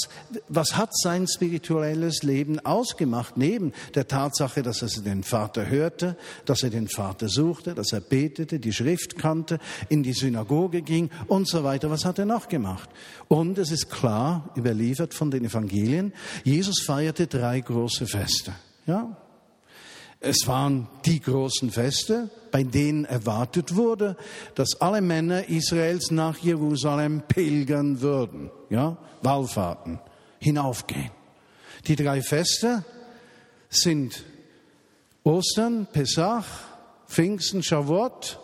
was 0.50 0.77
hat 0.77 0.96
sein 0.96 1.27
spirituelles 1.27 2.22
Leben 2.22 2.60
ausgemacht, 2.60 3.38
neben 3.38 3.74
der 3.96 4.08
Tatsache, 4.08 4.62
dass 4.62 4.84
er 4.84 5.01
den 5.01 5.24
Vater 5.24 5.67
hörte, 5.67 6.15
dass 6.46 6.62
er 6.62 6.70
den 6.70 6.88
Vater 6.88 7.27
suchte, 7.27 7.74
dass 7.74 7.91
er 7.91 8.01
betete, 8.01 8.60
die 8.60 8.74
Schrift 8.74 9.17
kannte, 9.17 9.58
in 9.89 10.03
die 10.03 10.13
Synagoge 10.13 10.84
ging 10.84 11.10
und 11.27 11.48
so 11.48 11.63
weiter. 11.63 11.89
Was 11.89 12.05
hat 12.05 12.20
er 12.20 12.25
noch 12.25 12.50
gemacht? 12.50 12.89
Und 13.27 13.58
es 13.58 13.72
ist 13.72 13.89
klar, 13.89 14.53
überliefert 14.55 15.15
von 15.15 15.32
den 15.32 15.46
Evangelien, 15.46 16.13
Jesus 16.44 16.84
feierte 16.86 17.25
drei 17.25 17.62
große 17.62 18.05
Feste. 18.05 18.53
Ja, 18.86 19.17
es 20.25 20.48
waren 20.48 20.88
die 21.05 21.22
großen 21.22 21.70
Feste, 21.70 22.29
bei 22.51 22.64
denen 22.64 23.05
erwartet 23.05 23.75
wurde, 23.75 24.18
dass 24.55 24.81
alle 24.81 25.01
Männer 25.01 25.50
Israels 25.50 26.11
nach 26.11 26.38
Jerusalem 26.38 27.22
pilgern 27.27 28.01
würden, 28.01 28.50
ja, 28.70 28.98
Wallfahrten, 29.22 30.00
hinaufgehen. 30.40 31.11
Die 31.88 31.96
drei 31.96 32.22
Feste 32.22 32.83
sind 33.70 34.24
Ostern, 35.24 35.88
Pesach, 35.92 36.46
Pfingsten, 37.07 37.61
Shavuot 37.61 38.40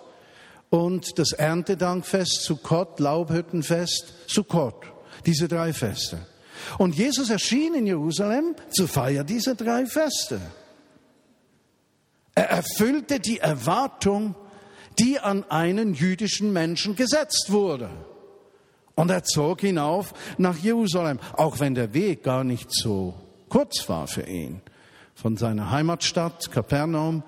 und 0.69 1.17
das 1.17 1.31
Erntedankfest, 1.31 2.43
Sukkot, 2.43 2.99
Laubhüttenfest, 2.99 4.13
Sukkot. 4.27 4.85
Diese 5.25 5.47
drei 5.47 5.73
Feste. 5.73 6.19
Und 6.77 6.95
Jesus 6.95 7.29
erschien 7.29 7.73
in 7.75 7.87
Jerusalem 7.87 8.55
zur 8.71 8.87
Feier 8.87 9.23
dieser 9.23 9.55
drei 9.55 9.85
Feste. 9.85 10.39
Er 12.35 12.49
erfüllte 12.49 13.19
die 13.19 13.39
Erwartung, 13.39 14.35
die 14.99 15.19
an 15.19 15.43
einen 15.49 15.93
jüdischen 15.93 16.53
Menschen 16.53 16.95
gesetzt 16.95 17.47
wurde. 17.49 17.89
Und 18.95 19.09
er 19.09 19.23
zog 19.23 19.61
hinauf 19.61 20.13
nach 20.37 20.57
Jerusalem, 20.57 21.19
auch 21.33 21.59
wenn 21.59 21.75
der 21.75 21.93
Weg 21.93 22.23
gar 22.23 22.43
nicht 22.43 22.71
so 22.71 23.15
kurz 23.49 23.87
war 23.89 24.07
für 24.07 24.27
ihn. 24.27 24.61
Von 25.15 25.37
seiner 25.37 25.71
Heimatstadt 25.71 26.51
Kapernaum, 26.51 27.23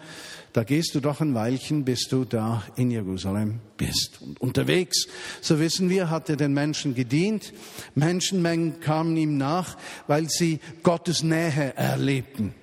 da 0.54 0.64
gehst 0.64 0.96
du 0.96 1.00
doch 1.00 1.20
ein 1.20 1.34
Weilchen, 1.36 1.84
bis 1.84 2.08
du 2.08 2.26
da 2.26 2.64
in 2.76 2.92
Jerusalem 2.92 3.60
bist. 3.78 4.20
Und 4.22 4.40
unterwegs, 4.40 5.08
so 5.42 5.60
wissen 5.60 5.90
wir, 5.90 6.10
hat 6.10 6.30
er 6.30 6.38
den 6.38 6.54
Menschen 6.54 6.96
gedient. 6.96 7.54
Menschenmengen 7.96 8.80
kamen 8.80 9.18
ihm 9.18 9.38
nach, 9.38 9.78
weil 10.08 10.30
sie 10.30 10.60
Gottes 10.82 11.24
Nähe 11.24 11.76
erlebten. 11.76 12.54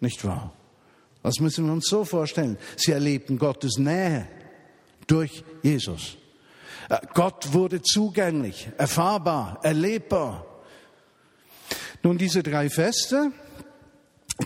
Nicht 0.00 0.24
wahr? 0.24 0.52
Das 1.22 1.38
müssen 1.38 1.66
wir 1.66 1.72
uns 1.72 1.86
so 1.88 2.04
vorstellen. 2.04 2.58
Sie 2.76 2.92
erlebten 2.92 3.38
Gottes 3.38 3.78
Nähe 3.78 4.26
durch 5.06 5.44
Jesus. 5.62 6.16
Äh, 6.88 6.98
Gott 7.14 7.52
wurde 7.52 7.80
zugänglich, 7.82 8.68
erfahrbar, 8.76 9.60
erlebbar. 9.62 10.46
Nun, 12.02 12.18
diese 12.18 12.42
drei 12.42 12.68
Feste, 12.68 13.30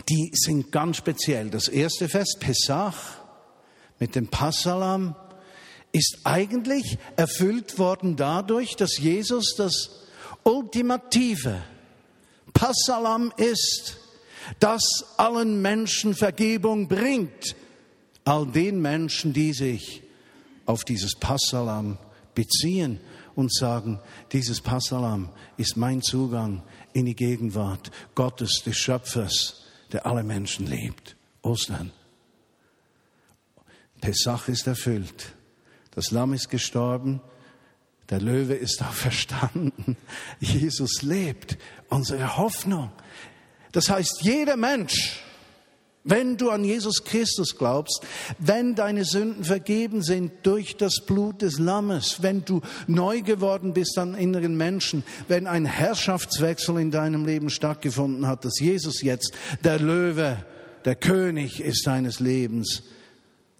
die 0.07 0.31
sind 0.33 0.71
ganz 0.71 0.97
speziell. 0.97 1.49
Das 1.49 1.67
erste 1.67 2.07
Fest, 2.07 2.37
Pesach, 2.39 2.95
mit 3.99 4.15
dem 4.15 4.27
Passalam, 4.27 5.15
ist 5.91 6.19
eigentlich 6.23 6.99
erfüllt 7.15 7.79
worden 7.79 8.15
dadurch, 8.15 8.75
dass 8.75 8.97
Jesus 8.99 9.55
das 9.57 10.03
ultimative 10.43 11.63
Passalam 12.53 13.33
ist 13.37 13.96
das 14.59 14.81
allen 15.17 15.61
Menschen 15.61 16.13
Vergebung 16.15 16.87
bringt, 16.87 17.55
all 18.25 18.45
den 18.45 18.81
Menschen, 18.81 19.33
die 19.33 19.53
sich 19.53 20.03
auf 20.65 20.83
dieses 20.83 21.15
Passalam 21.15 21.97
beziehen 22.35 22.99
und 23.35 23.53
sagen, 23.53 23.99
dieses 24.31 24.61
Passalam 24.61 25.29
ist 25.57 25.77
mein 25.77 26.01
Zugang 26.01 26.63
in 26.93 27.05
die 27.05 27.15
Gegenwart 27.15 27.91
Gottes, 28.15 28.63
des 28.65 28.77
Schöpfers, 28.77 29.63
der 29.91 30.05
alle 30.05 30.23
Menschen 30.23 30.67
liebt. 30.67 31.15
Ostern. 31.41 31.91
Pesach 34.01 34.47
ist 34.47 34.67
erfüllt. 34.67 35.33
Das 35.91 36.11
Lamm 36.11 36.33
ist 36.33 36.49
gestorben. 36.49 37.21
Der 38.09 38.21
Löwe 38.21 38.53
ist 38.53 38.81
auferstanden. 38.83 39.97
Jesus 40.39 41.01
lebt. 41.01 41.57
Unsere 41.89 42.37
Hoffnung 42.37 42.91
das 43.71 43.89
heißt, 43.89 44.21
jeder 44.21 44.57
Mensch, 44.57 45.19
wenn 46.03 46.37
du 46.37 46.51
an 46.51 46.63
Jesus 46.63 47.03
Christus 47.03 47.57
glaubst, 47.57 48.01
wenn 48.39 48.75
deine 48.75 49.03
Sünden 49.03 49.43
vergeben 49.43 50.01
sind 50.01 50.31
durch 50.43 50.77
das 50.77 51.01
Blut 51.05 51.41
des 51.41 51.59
Lammes, 51.59 52.21
wenn 52.21 52.45
du 52.45 52.61
neu 52.87 53.21
geworden 53.21 53.73
bist 53.73 53.97
an 53.97 54.15
inneren 54.15 54.55
Menschen, 54.55 55.03
wenn 55.27 55.47
ein 55.47 55.65
Herrschaftswechsel 55.65 56.79
in 56.79 56.91
deinem 56.91 57.25
Leben 57.25 57.49
stattgefunden 57.49 58.25
hat, 58.25 58.45
dass 58.45 58.59
Jesus 58.59 59.01
jetzt 59.01 59.33
der 59.65 59.79
Löwe, 59.79 60.37
der 60.85 60.95
König 60.95 61.59
ist 61.59 61.85
deines 61.85 62.21
Lebens, 62.21 62.83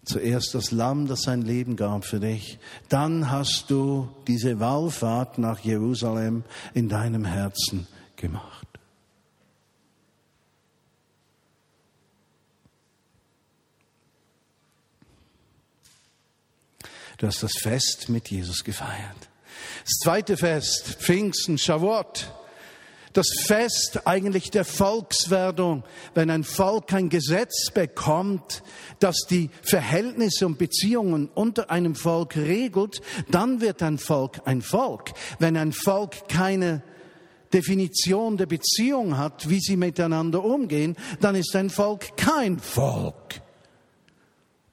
zuerst 0.06 0.54
das 0.54 0.70
Lamm, 0.70 1.06
das 1.06 1.22
sein 1.22 1.42
Leben 1.42 1.76
gab 1.76 2.06
für 2.06 2.18
dich, 2.18 2.58
dann 2.88 3.30
hast 3.30 3.66
du 3.68 4.08
diese 4.26 4.58
Wallfahrt 4.58 5.36
nach 5.36 5.58
Jerusalem 5.60 6.44
in 6.72 6.88
deinem 6.88 7.26
Herzen 7.26 7.86
gemacht. 8.16 8.66
Du 17.18 17.26
hast 17.26 17.42
das 17.42 17.58
Fest 17.58 18.08
mit 18.08 18.30
Jesus 18.30 18.62
gefeiert. 18.62 19.28
Das 19.84 19.98
zweite 20.04 20.36
Fest, 20.36 20.98
Pfingsten, 21.00 21.58
Shavuot. 21.58 22.32
das 23.12 23.26
Fest 23.46 24.02
eigentlich 24.04 24.52
der 24.52 24.64
Volkswerdung, 24.64 25.82
wenn 26.14 26.30
ein 26.30 26.44
Volk 26.44 26.92
ein 26.92 27.08
Gesetz 27.08 27.72
bekommt, 27.72 28.62
das 29.00 29.26
die 29.28 29.50
Verhältnisse 29.62 30.46
und 30.46 30.58
Beziehungen 30.58 31.28
unter 31.34 31.70
einem 31.70 31.96
Volk 31.96 32.36
regelt, 32.36 33.00
dann 33.28 33.60
wird 33.60 33.82
ein 33.82 33.98
Volk 33.98 34.40
ein 34.44 34.62
Volk. 34.62 35.12
Wenn 35.40 35.56
ein 35.56 35.72
Volk 35.72 36.28
keine 36.28 36.84
Definition 37.52 38.36
der 38.36 38.46
Beziehung 38.46 39.18
hat, 39.18 39.48
wie 39.48 39.58
sie 39.58 39.76
miteinander 39.76 40.44
umgehen, 40.44 40.96
dann 41.20 41.34
ist 41.34 41.56
ein 41.56 41.70
Volk 41.70 42.16
kein 42.16 42.60
Volk. 42.60 43.42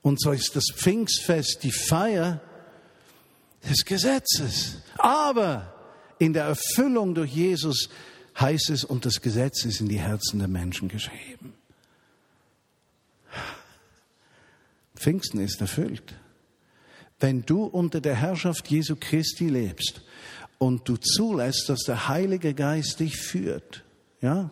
Und 0.06 0.22
so 0.22 0.34
ist 0.34 0.56
das 0.56 0.66
Pfingstfest 0.72 1.64
die 1.64 1.72
Feier 1.72 2.40
des 3.68 3.84
Gesetzes. 3.86 4.78
Aber 5.00 5.74
in 6.20 6.32
der 6.32 6.44
Erfüllung 6.44 7.16
durch 7.16 7.34
Jesus 7.34 7.90
heißt 8.40 8.70
es, 8.70 8.84
und 8.84 9.08
das 9.08 9.20
Gesetz 9.20 9.66
ist 9.66 9.82
in 9.82 9.90
die 9.90 10.00
Herzen 10.00 10.38
der 10.38 10.48
Menschen 10.48 10.90
geschrieben. 10.90 11.56
Pfingsten 14.96 15.40
ist 15.40 15.60
erfüllt. 15.60 16.14
Wenn 17.20 17.42
du 17.42 17.64
unter 17.64 18.00
der 18.00 18.14
Herrschaft 18.14 18.70
Jesu 18.70 18.98
Christi 19.00 19.50
lebst 19.50 20.04
und 20.60 20.88
du 20.88 20.98
zulässt, 20.98 21.68
dass 21.68 21.80
der 21.80 22.10
Heilige 22.10 22.54
Geist 22.54 23.00
dich 23.00 23.18
führt, 23.18 23.84
ja? 24.22 24.52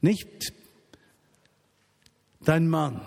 Nicht 0.00 0.59
dein 2.50 2.68
Mann, 2.68 3.00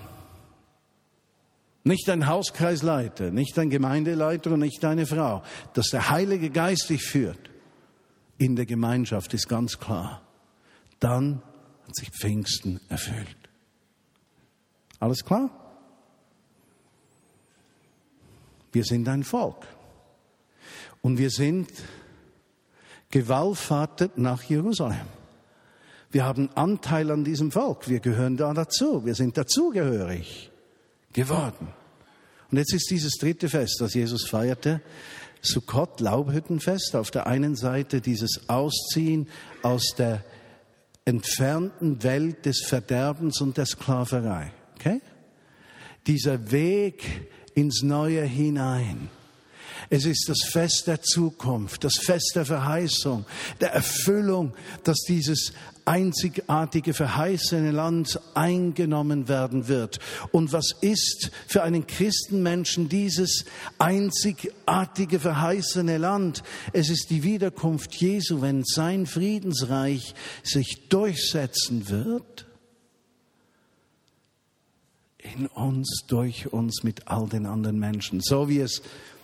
nicht 1.83 2.07
dein 2.07 2.27
Hauskreisleiter, 2.27 3.29
nicht 3.29 3.57
dein 3.57 3.69
Gemeindeleiter 3.69 4.51
und 4.51 4.61
nicht 4.61 4.81
deine 4.81 5.05
Frau, 5.05 5.43
dass 5.73 5.87
der 5.87 6.09
Heilige 6.09 6.49
Geist 6.49 6.89
dich 6.89 7.03
führt 7.03 7.51
in 8.37 8.55
der 8.55 8.65
Gemeinschaft 8.65 9.33
ist 9.33 9.49
ganz 9.49 9.79
klar. 9.79 10.21
Dann 10.99 11.41
hat 11.85 11.95
sich 11.95 12.09
Pfingsten 12.11 12.79
erfüllt. 12.87 13.37
Alles 14.99 15.25
klar? 15.25 15.49
Wir 18.71 18.85
sind 18.85 19.09
ein 19.09 19.25
Volk. 19.25 19.67
Und 21.01 21.17
wir 21.17 21.29
sind 21.29 21.69
gewallfahrtet 23.11 24.17
nach 24.17 24.41
Jerusalem. 24.43 25.22
Wir 26.13 26.25
haben 26.25 26.49
Anteil 26.53 27.09
an 27.09 27.23
diesem 27.23 27.51
Volk. 27.51 27.89
Wir 27.89 27.99
gehören 27.99 28.37
da 28.37 28.53
dazu. 28.53 29.03
Wir 29.03 29.15
sind 29.15 29.35
dazugehörig 29.35 30.51
geworden. 31.11 31.69
Und 32.51 32.59
jetzt 32.59 32.71
ist 32.71 32.91
dieses 32.91 33.13
dritte 33.13 33.49
Fest, 33.49 33.77
das 33.79 33.95
Jesus 33.95 34.27
feierte, 34.29 34.79
Sukkot, 35.41 35.99
Laubhüttenfest, 36.01 36.95
auf 36.95 37.09
der 37.09 37.25
einen 37.25 37.55
Seite 37.55 37.99
dieses 37.99 38.47
Ausziehen 38.47 39.27
aus 39.63 39.95
der 39.97 40.23
entfernten 41.03 42.03
Welt 42.03 42.45
des 42.45 42.61
Verderbens 42.61 43.41
und 43.41 43.57
der 43.57 43.65
Sklaverei. 43.65 44.51
Okay? 44.75 45.01
Dieser 46.05 46.51
Weg 46.51 47.27
ins 47.55 47.81
Neue 47.81 48.21
hinein. 48.21 49.09
Es 49.89 50.05
ist 50.05 50.29
das 50.29 50.43
Fest 50.43 50.87
der 50.87 51.01
Zukunft, 51.01 51.83
das 51.83 51.95
Fest 51.97 52.33
der 52.35 52.45
Verheißung, 52.45 53.25
der 53.59 53.73
Erfüllung, 53.73 54.53
dass 54.83 54.99
dieses 55.07 55.53
einzigartige 55.85 56.93
verheißene 56.93 57.71
Land 57.71 58.19
eingenommen 58.33 59.27
werden 59.27 59.67
wird. 59.67 59.99
Und 60.31 60.53
was 60.53 60.71
ist 60.81 61.31
für 61.47 61.63
einen 61.63 61.87
Christenmenschen 61.87 62.89
dieses 62.89 63.45
einzigartige 63.79 65.19
verheißene 65.19 65.97
Land? 65.97 66.43
Es 66.71 66.89
ist 66.89 67.09
die 67.09 67.23
Wiederkunft 67.23 67.93
Jesu, 67.95 68.41
wenn 68.41 68.63
sein 68.63 69.05
Friedensreich 69.05 70.15
sich 70.43 70.87
durchsetzen 70.89 71.89
wird 71.89 72.45
in 75.35 75.47
uns, 75.47 76.03
durch 76.07 76.51
uns, 76.51 76.83
mit 76.83 77.07
all 77.07 77.27
den 77.27 77.45
anderen 77.45 77.79
Menschen. 77.79 78.19
So 78.21 78.49
wie 78.49 78.59
es 78.59 78.81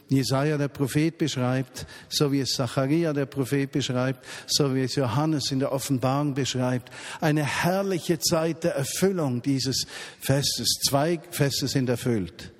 Jesaja 0.09 0.57
der 0.57 0.67
Prophet 0.67 1.17
beschreibt, 1.17 1.85
so 2.09 2.31
wie 2.31 2.39
es 2.39 2.53
Zacharia 2.53 3.13
der 3.13 3.27
Prophet 3.27 3.71
beschreibt, 3.71 4.25
so 4.47 4.73
wie 4.73 4.81
es 4.81 4.95
Johannes 4.95 5.51
in 5.51 5.59
der 5.59 5.71
Offenbarung 5.71 6.33
beschreibt. 6.33 6.91
Eine 7.21 7.43
herrliche 7.43 8.19
Zeit 8.19 8.63
der 8.63 8.75
Erfüllung 8.75 9.41
dieses 9.41 9.85
Festes. 10.19 10.79
Zwei 10.87 11.19
Feste 11.29 11.67
sind 11.67 11.89
erfüllt. 11.89 12.51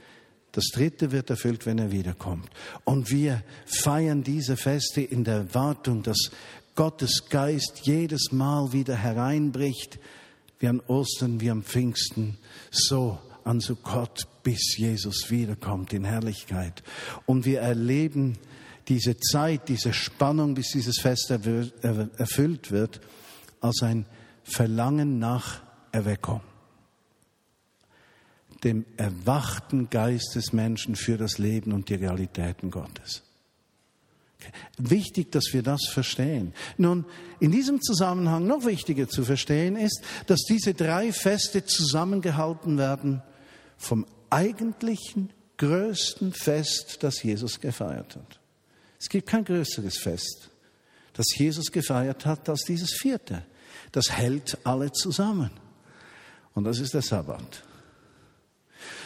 Das 0.52 0.66
dritte 0.74 1.12
wird 1.12 1.30
erfüllt, 1.30 1.66
wenn 1.66 1.80
er 1.80 1.92
wiederkommt. 1.92 2.50
Und 2.84 3.12
wir 3.12 3.44
feiern 3.66 4.24
diese 4.24 4.58
Feste 4.58 5.02
in 5.02 5.24
der 5.24 5.36
Erwartung, 5.36 6.04
dass 6.04 6.32
Gottes 6.76 7.30
Geist 7.30 7.82
jedes 7.84 8.32
Mal 8.32 8.74
wieder 8.74 8.96
hereinbricht, 8.96 10.00
wie 10.60 10.68
an 10.68 10.82
Ostern, 10.88 11.42
wie 11.42 11.50
am 11.50 11.64
Pfingsten, 11.64 12.38
so 12.72 13.20
an 13.44 13.60
Sukkot, 13.60 14.28
bis 14.44 14.78
Jesus 14.78 15.30
wiederkommt 15.30 15.94
in 15.94 16.04
Herrlichkeit. 16.04 16.84
Und 17.26 17.46
wir 17.46 17.62
erleben 17.62 18.38
diese 18.88 19.18
Zeit, 19.18 19.70
diese 19.70 19.94
Spannung, 19.94 20.56
bis 20.56 20.72
dieses 20.72 21.00
Fest 21.00 21.30
erfüllt 21.32 22.72
wird, 22.72 23.02
als 23.62 23.84
ein 23.84 24.06
Verlangen 24.44 25.20
nach 25.20 25.62
Erweckung. 25.92 26.42
Dem 28.64 28.86
erwachten 28.98 29.90
Geist 29.90 30.36
des 30.36 30.52
Menschen 30.52 30.96
für 30.96 31.18
das 31.18 31.38
Leben 31.38 31.72
und 31.72 31.90
die 31.90 31.96
Realitäten 31.96 32.72
Gottes. 32.72 33.24
Wichtig, 34.78 35.32
dass 35.32 35.52
wir 35.52 35.64
das 35.64 35.88
verstehen. 35.90 36.54
Nun, 36.78 37.06
in 37.40 37.52
diesem 37.52 37.82
Zusammenhang 37.82 38.48
noch 38.48 38.66
wichtiger 38.66 39.08
zu 39.08 39.24
verstehen 39.24 39.76
ist, 39.76 40.02
dass 40.28 40.40
diese 40.48 40.74
drei 40.74 41.12
Feste 41.12 41.66
zusammengehalten 41.66 42.78
werden 42.78 43.22
vom 43.78 44.06
eigentlichen 44.30 45.32
größten 45.58 46.34
Fest, 46.34 47.00
das 47.02 47.22
Jesus 47.22 47.60
gefeiert 47.60 48.16
hat. 48.16 48.40
Es 49.00 49.10
gibt 49.10 49.28
kein 49.28 49.44
größeres 49.44 49.98
Fest, 49.98 50.50
das 51.14 51.28
Jesus 51.38 51.72
gefeiert 51.72 52.26
hat, 52.26 52.48
als 52.50 52.62
dieses 52.62 52.94
vierte. 52.94 53.46
Das 53.92 54.12
hält 54.12 54.58
alle 54.64 54.92
zusammen. 54.92 55.52
Und 56.54 56.64
das 56.64 56.80
ist 56.80 56.94
der 56.94 57.02
Sabbat. 57.02 57.64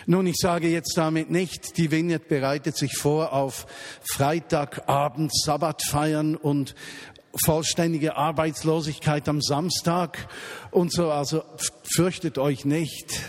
Nun, 0.05 0.27
ich 0.27 0.37
sage 0.37 0.67
jetzt 0.67 0.97
damit 0.97 1.29
nicht, 1.29 1.77
die 1.77 1.91
Vineyard 1.91 2.27
bereitet 2.27 2.77
sich 2.77 2.97
vor 2.97 3.33
auf 3.33 3.65
Freitagabend 4.01 5.31
Sabbat 5.33 5.81
feiern 5.83 6.35
und 6.35 6.75
vollständige 7.45 8.15
Arbeitslosigkeit 8.15 9.27
am 9.27 9.41
Samstag 9.41 10.27
und 10.71 10.91
so. 10.93 11.09
Also 11.11 11.43
fürchtet 11.95 12.37
euch 12.37 12.65
nicht. 12.65 13.21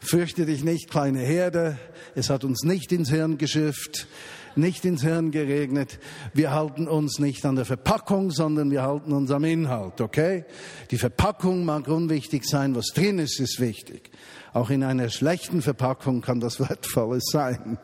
Fürchte 0.00 0.46
dich 0.46 0.64
nicht, 0.64 0.90
kleine 0.90 1.20
Herde. 1.20 1.78
Es 2.14 2.30
hat 2.30 2.44
uns 2.44 2.64
nicht 2.64 2.90
ins 2.90 3.10
Hirn 3.10 3.36
geschifft, 3.36 4.08
nicht 4.56 4.84
ins 4.86 5.02
Hirn 5.02 5.30
geregnet. 5.30 5.98
Wir 6.32 6.52
halten 6.52 6.88
uns 6.88 7.18
nicht 7.18 7.44
an 7.44 7.56
der 7.56 7.66
Verpackung, 7.66 8.30
sondern 8.30 8.70
wir 8.70 8.82
halten 8.82 9.12
uns 9.12 9.30
am 9.30 9.44
Inhalt, 9.44 10.00
okay? 10.00 10.46
Die 10.90 10.96
Verpackung 10.96 11.64
mag 11.66 11.86
unwichtig 11.86 12.46
sein, 12.46 12.74
was 12.74 12.86
drin 12.86 13.18
ist, 13.18 13.38
ist 13.40 13.60
wichtig. 13.60 14.10
Auch 14.54 14.70
in 14.70 14.82
einer 14.82 15.10
schlechten 15.10 15.60
Verpackung 15.60 16.22
kann 16.22 16.40
das 16.40 16.58
Wertvolles 16.68 17.24
sein. 17.30 17.78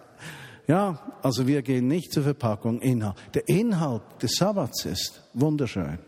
Ja, 0.66 0.98
also 1.22 1.46
wir 1.46 1.62
gehen 1.62 1.87
nicht 1.87 2.12
zur 2.12 2.24
Verpackung, 2.24 2.81
Inhalt. 2.81 3.16
Der 3.35 3.46
Inhalt 3.46 4.02
des 4.22 4.33
Sabbats 4.37 4.85
ist 4.87 5.22
wunderschön. 5.35 5.98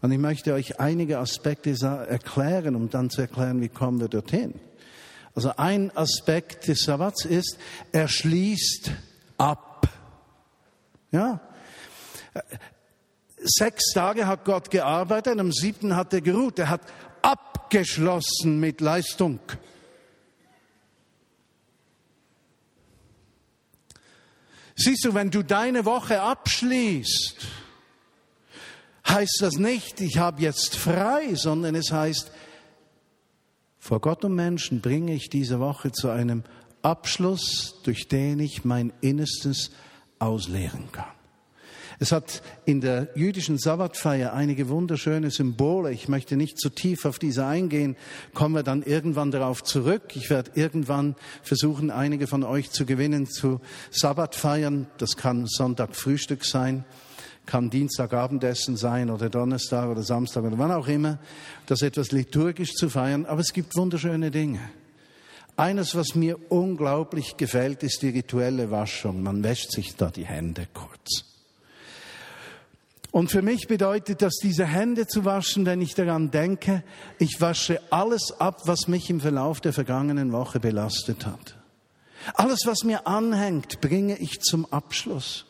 Und 0.00 0.10
ich 0.10 0.18
möchte 0.18 0.54
euch 0.54 0.80
einige 0.80 1.18
Aspekte 1.18 1.74
erklären, 1.80 2.74
um 2.74 2.88
dann 2.88 3.10
zu 3.10 3.20
erklären, 3.20 3.60
wie 3.60 3.68
kommen 3.68 4.00
wir 4.00 4.08
dorthin. 4.08 4.54
Also 5.38 5.52
ein 5.56 5.96
Aspekt 5.96 6.66
des 6.66 6.80
Sabbats 6.80 7.24
ist, 7.24 7.58
er 7.92 8.08
schließt 8.08 8.90
ab. 9.36 9.88
Ja? 11.12 11.40
Sechs 13.36 13.92
Tage 13.94 14.26
hat 14.26 14.44
Gott 14.44 14.68
gearbeitet, 14.68 15.38
am 15.38 15.52
siebten 15.52 15.94
hat 15.94 16.12
er 16.12 16.22
geruht. 16.22 16.58
Er 16.58 16.70
hat 16.70 16.80
abgeschlossen 17.22 18.58
mit 18.58 18.80
Leistung. 18.80 19.38
Siehst 24.74 25.04
du, 25.04 25.14
wenn 25.14 25.30
du 25.30 25.44
deine 25.44 25.84
Woche 25.84 26.20
abschließt, 26.20 27.46
heißt 29.06 29.38
das 29.42 29.54
nicht, 29.54 30.00
ich 30.00 30.18
habe 30.18 30.42
jetzt 30.42 30.74
frei, 30.74 31.36
sondern 31.36 31.76
es 31.76 31.92
heißt, 31.92 32.32
vor 33.88 34.02
Gott 34.02 34.22
und 34.22 34.34
Menschen 34.34 34.82
bringe 34.82 35.14
ich 35.14 35.30
diese 35.30 35.60
Woche 35.60 35.92
zu 35.92 36.10
einem 36.10 36.42
Abschluss, 36.82 37.80
durch 37.84 38.06
den 38.06 38.38
ich 38.38 38.62
mein 38.62 38.92
Innerstes 39.00 39.70
ausleeren 40.18 40.92
kann. 40.92 41.06
Es 41.98 42.12
hat 42.12 42.42
in 42.66 42.82
der 42.82 43.08
jüdischen 43.14 43.56
Sabbatfeier 43.56 44.34
einige 44.34 44.68
wunderschöne 44.68 45.30
Symbole. 45.30 45.90
Ich 45.90 46.06
möchte 46.06 46.36
nicht 46.36 46.58
zu 46.58 46.68
tief 46.68 47.06
auf 47.06 47.18
diese 47.18 47.46
eingehen, 47.46 47.96
kommen 48.34 48.54
wir 48.54 48.62
dann 48.62 48.82
irgendwann 48.82 49.30
darauf 49.30 49.64
zurück. 49.64 50.14
Ich 50.16 50.28
werde 50.28 50.50
irgendwann 50.54 51.16
versuchen, 51.42 51.90
einige 51.90 52.26
von 52.26 52.44
euch 52.44 52.70
zu 52.70 52.84
gewinnen 52.84 53.26
zu 53.26 53.58
Sabbatfeiern. 53.90 54.86
Das 54.98 55.16
kann 55.16 55.46
Sonntag 55.46 55.96
Frühstück 55.96 56.44
sein 56.44 56.84
kann 57.48 57.70
Dienstagabendessen 57.70 58.76
sein 58.76 59.08
oder 59.08 59.30
Donnerstag 59.30 59.88
oder 59.88 60.02
Samstag 60.02 60.44
oder 60.44 60.58
wann 60.58 60.70
auch 60.70 60.86
immer, 60.86 61.18
das 61.66 61.80
etwas 61.80 62.12
liturgisch 62.12 62.74
zu 62.74 62.90
feiern, 62.90 63.24
aber 63.24 63.40
es 63.40 63.54
gibt 63.54 63.74
wunderschöne 63.74 64.30
Dinge. 64.30 64.60
Eines, 65.56 65.96
was 65.96 66.14
mir 66.14 66.38
unglaublich 66.52 67.38
gefällt, 67.38 67.82
ist 67.82 68.02
die 68.02 68.10
rituelle 68.10 68.70
Waschung. 68.70 69.22
Man 69.22 69.42
wäscht 69.42 69.72
sich 69.72 69.96
da 69.96 70.10
die 70.10 70.26
Hände 70.26 70.68
kurz. 70.72 71.24
Und 73.10 73.30
für 73.30 73.40
mich 73.40 73.66
bedeutet 73.66 74.20
das, 74.20 74.34
diese 74.36 74.66
Hände 74.66 75.06
zu 75.06 75.24
waschen, 75.24 75.64
wenn 75.64 75.80
ich 75.80 75.94
daran 75.94 76.30
denke, 76.30 76.84
ich 77.18 77.40
wasche 77.40 77.80
alles 77.90 78.30
ab, 78.38 78.60
was 78.66 78.88
mich 78.88 79.08
im 79.08 79.20
Verlauf 79.20 79.62
der 79.62 79.72
vergangenen 79.72 80.32
Woche 80.32 80.60
belastet 80.60 81.24
hat. 81.24 81.56
Alles, 82.34 82.60
was 82.66 82.84
mir 82.84 83.06
anhängt, 83.06 83.80
bringe 83.80 84.18
ich 84.18 84.40
zum 84.40 84.70
Abschluss. 84.70 85.47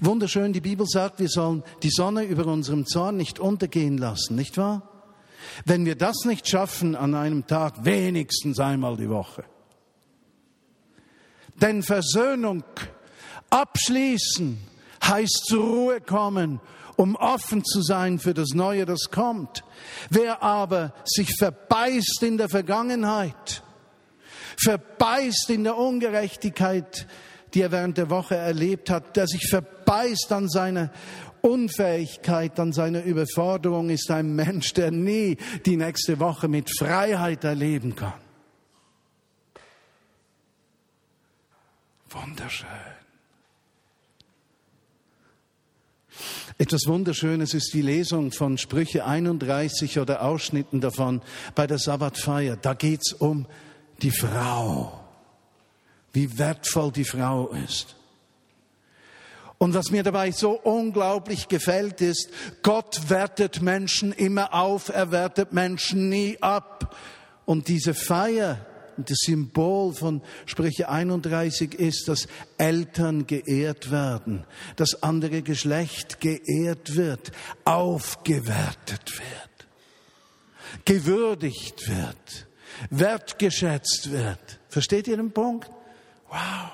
Wunderschön, 0.00 0.52
die 0.52 0.60
Bibel 0.60 0.86
sagt, 0.86 1.20
wir 1.20 1.28
sollen 1.28 1.62
die 1.82 1.90
Sonne 1.90 2.24
über 2.24 2.46
unserem 2.46 2.86
Zorn 2.86 3.16
nicht 3.16 3.38
untergehen 3.38 3.98
lassen, 3.98 4.36
nicht 4.36 4.56
wahr? 4.56 4.82
Wenn 5.64 5.84
wir 5.84 5.96
das 5.96 6.24
nicht 6.24 6.48
schaffen 6.48 6.94
an 6.96 7.14
einem 7.14 7.46
Tag, 7.46 7.84
wenigstens 7.84 8.58
einmal 8.58 8.96
die 8.96 9.08
Woche. 9.08 9.44
Denn 11.60 11.82
Versöhnung, 11.82 12.64
abschließen, 13.50 14.58
heißt 15.04 15.46
zur 15.46 15.64
Ruhe 15.64 16.00
kommen, 16.00 16.60
um 16.96 17.16
offen 17.16 17.64
zu 17.64 17.82
sein 17.82 18.18
für 18.18 18.34
das 18.34 18.50
Neue, 18.54 18.86
das 18.86 19.10
kommt. 19.10 19.62
Wer 20.10 20.42
aber 20.42 20.92
sich 21.04 21.34
verbeißt 21.38 22.22
in 22.22 22.38
der 22.38 22.48
Vergangenheit, 22.48 23.62
verbeißt 24.62 25.50
in 25.50 25.64
der 25.64 25.76
Ungerechtigkeit, 25.76 27.06
die 27.56 27.62
er 27.62 27.72
während 27.72 27.96
der 27.96 28.10
Woche 28.10 28.36
erlebt 28.36 28.90
hat, 28.90 29.16
der 29.16 29.26
sich 29.26 29.48
verbeißt 29.48 30.30
an 30.30 30.46
seiner 30.46 30.92
Unfähigkeit, 31.40 32.60
an 32.60 32.74
seiner 32.74 33.02
Überforderung, 33.02 33.88
ist 33.88 34.10
ein 34.10 34.36
Mensch, 34.36 34.74
der 34.74 34.90
nie 34.90 35.38
die 35.64 35.78
nächste 35.78 36.20
Woche 36.20 36.48
mit 36.48 36.68
Freiheit 36.78 37.44
erleben 37.44 37.96
kann. 37.96 38.12
Wunderschön. 42.10 42.68
Etwas 46.58 46.86
Wunderschönes 46.86 47.54
ist 47.54 47.72
die 47.72 47.82
Lesung 47.82 48.32
von 48.32 48.58
Sprüche 48.58 49.06
31 49.06 49.98
oder 49.98 50.22
Ausschnitten 50.22 50.82
davon 50.82 51.22
bei 51.54 51.66
der 51.66 51.78
Sabbatfeier. 51.78 52.56
Da 52.56 52.74
geht's 52.74 53.14
um 53.14 53.46
die 54.02 54.10
Frau, 54.10 55.05
wie 56.16 56.38
wertvoll 56.38 56.90
die 56.92 57.04
Frau 57.04 57.48
ist. 57.48 57.94
Und 59.58 59.74
was 59.74 59.90
mir 59.90 60.02
dabei 60.02 60.30
so 60.30 60.52
unglaublich 60.52 61.48
gefällt 61.48 62.00
ist, 62.00 62.30
Gott 62.62 63.10
wertet 63.10 63.60
Menschen 63.60 64.12
immer 64.12 64.54
auf, 64.54 64.88
er 64.88 65.12
wertet 65.12 65.52
Menschen 65.52 66.08
nie 66.08 66.38
ab. 66.40 66.96
Und 67.44 67.68
diese 67.68 67.92
Feier, 67.92 68.64
das 68.96 69.18
Symbol 69.26 69.92
von 69.92 70.22
Sprüche 70.46 70.88
31 70.88 71.74
ist, 71.74 72.08
dass 72.08 72.28
Eltern 72.56 73.26
geehrt 73.26 73.90
werden, 73.90 74.44
das 74.76 75.02
andere 75.02 75.42
Geschlecht 75.42 76.20
geehrt 76.22 76.96
wird, 76.96 77.30
aufgewertet 77.66 79.12
wird, 79.18 79.66
gewürdigt 80.86 81.88
wird 81.88 82.46
wertgeschätzt 82.90 84.10
wird. 84.10 84.58
Versteht 84.68 85.08
ihr 85.08 85.16
den 85.16 85.32
Punkt? 85.32 85.70
Wow. 86.28 86.72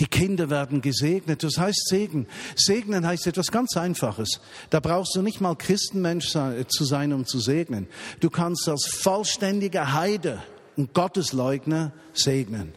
Die 0.00 0.06
Kinder 0.06 0.50
werden 0.50 0.80
gesegnet. 0.80 1.42
Das 1.42 1.58
heißt 1.58 1.88
Segen. 1.88 2.26
Segnen 2.56 3.06
heißt 3.06 3.26
etwas 3.26 3.50
ganz 3.50 3.76
Einfaches. 3.76 4.40
Da 4.70 4.80
brauchst 4.80 5.14
du 5.14 5.22
nicht 5.22 5.40
mal 5.40 5.54
Christenmensch 5.56 6.30
zu 6.30 6.84
sein, 6.84 7.12
um 7.12 7.26
zu 7.26 7.40
segnen. 7.40 7.86
Du 8.20 8.30
kannst 8.30 8.68
als 8.68 8.86
vollständiger 8.86 9.92
Heide 9.92 10.42
und 10.76 10.94
Gottesleugner 10.94 11.92
segnen. 12.14 12.74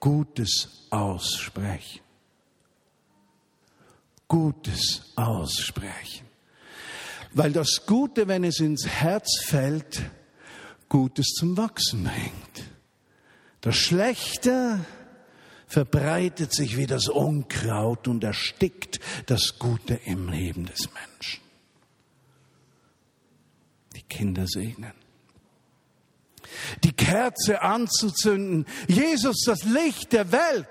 Gutes 0.00 0.86
aussprechen. 0.90 2.00
Gutes 4.28 5.12
aussprechen. 5.16 6.26
Weil 7.32 7.52
das 7.52 7.86
Gute, 7.86 8.28
wenn 8.28 8.44
es 8.44 8.60
ins 8.60 8.86
Herz 8.86 9.42
fällt, 9.44 10.02
Gutes 10.94 11.32
zum 11.34 11.56
Wachsen 11.56 12.04
bringt. 12.04 12.70
Das 13.62 13.74
Schlechte 13.74 14.78
verbreitet 15.66 16.54
sich 16.54 16.76
wie 16.76 16.86
das 16.86 17.08
Unkraut 17.08 18.06
und 18.06 18.22
erstickt 18.22 19.00
das 19.26 19.58
Gute 19.58 19.94
im 20.04 20.28
Leben 20.28 20.66
des 20.66 20.88
Menschen. 20.92 21.42
Die 23.96 24.02
Kinder 24.02 24.46
segnen. 24.46 24.92
Die 26.84 26.92
Kerze 26.92 27.60
anzuzünden. 27.60 28.64
Jesus, 28.86 29.42
das 29.44 29.64
Licht 29.64 30.12
der 30.12 30.30
Welt. 30.30 30.68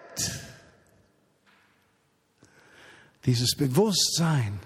Dieses 3.26 3.58
Bewusstsein, 3.58 4.62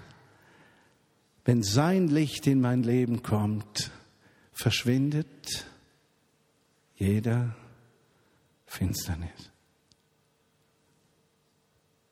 wenn 1.44 1.64
sein 1.64 2.06
Licht 2.06 2.46
in 2.46 2.60
mein 2.60 2.84
Leben 2.84 3.24
kommt, 3.24 3.90
verschwindet 4.58 5.66
jeder 6.96 7.54
Finsternis. 8.66 9.50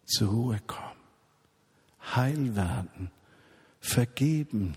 Zur 0.04 0.30
Ruhe 0.30 0.60
kommen, 0.64 1.00
heil 2.14 2.54
werden, 2.54 3.10
vergeben, 3.80 4.76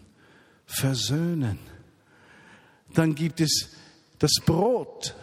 versöhnen. 0.65 1.59
Dann 2.95 3.13
gibt 3.13 3.39
es 3.39 3.69
das 4.17 4.31
Brot, 4.43 5.15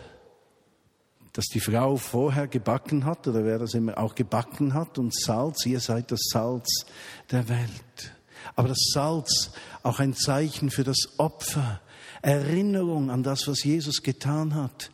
das 1.32 1.46
die 1.46 1.58
Frau 1.58 1.96
vorher 1.96 2.46
gebacken 2.46 3.06
hat 3.06 3.26
oder 3.26 3.44
wer 3.44 3.58
das 3.58 3.74
immer 3.74 3.98
auch 3.98 4.14
gebacken 4.14 4.72
hat 4.72 4.98
und 4.98 5.12
Salz. 5.12 5.66
Ihr 5.66 5.80
seid 5.80 6.12
das 6.12 6.20
Salz 6.30 6.86
der 7.32 7.48
Welt. 7.48 8.14
Aber 8.54 8.68
das 8.68 8.78
Salz 8.92 9.50
auch 9.82 9.98
ein 9.98 10.14
Zeichen 10.14 10.70
für 10.70 10.84
das 10.84 11.18
Opfer, 11.18 11.80
Erinnerung 12.22 13.10
an 13.10 13.22
das, 13.22 13.46
was 13.48 13.64
Jesus 13.64 14.02
getan 14.02 14.54
hat. 14.54 14.90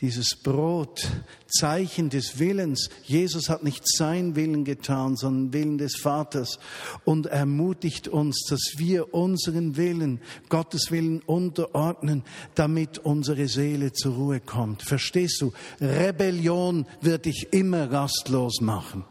Dieses 0.00 0.36
Brot, 0.36 1.08
Zeichen 1.46 2.10
des 2.10 2.38
Willens. 2.38 2.90
Jesus 3.04 3.48
hat 3.48 3.64
nicht 3.64 3.82
sein 3.86 4.36
Willen 4.36 4.64
getan, 4.64 5.16
sondern 5.16 5.52
Willen 5.54 5.78
des 5.78 5.96
Vaters 5.96 6.58
und 7.06 7.26
ermutigt 7.26 8.06
uns, 8.06 8.44
dass 8.48 8.74
wir 8.76 9.14
unseren 9.14 9.76
Willen, 9.78 10.20
Gottes 10.50 10.90
Willen 10.90 11.22
unterordnen, 11.22 12.24
damit 12.54 12.98
unsere 12.98 13.48
Seele 13.48 13.92
zur 13.92 14.16
Ruhe 14.16 14.40
kommt. 14.40 14.82
Verstehst 14.82 15.40
du? 15.40 15.52
Rebellion 15.80 16.84
wird 17.00 17.24
dich 17.24 17.48
immer 17.52 17.90
rastlos 17.90 18.60
machen. 18.60 19.04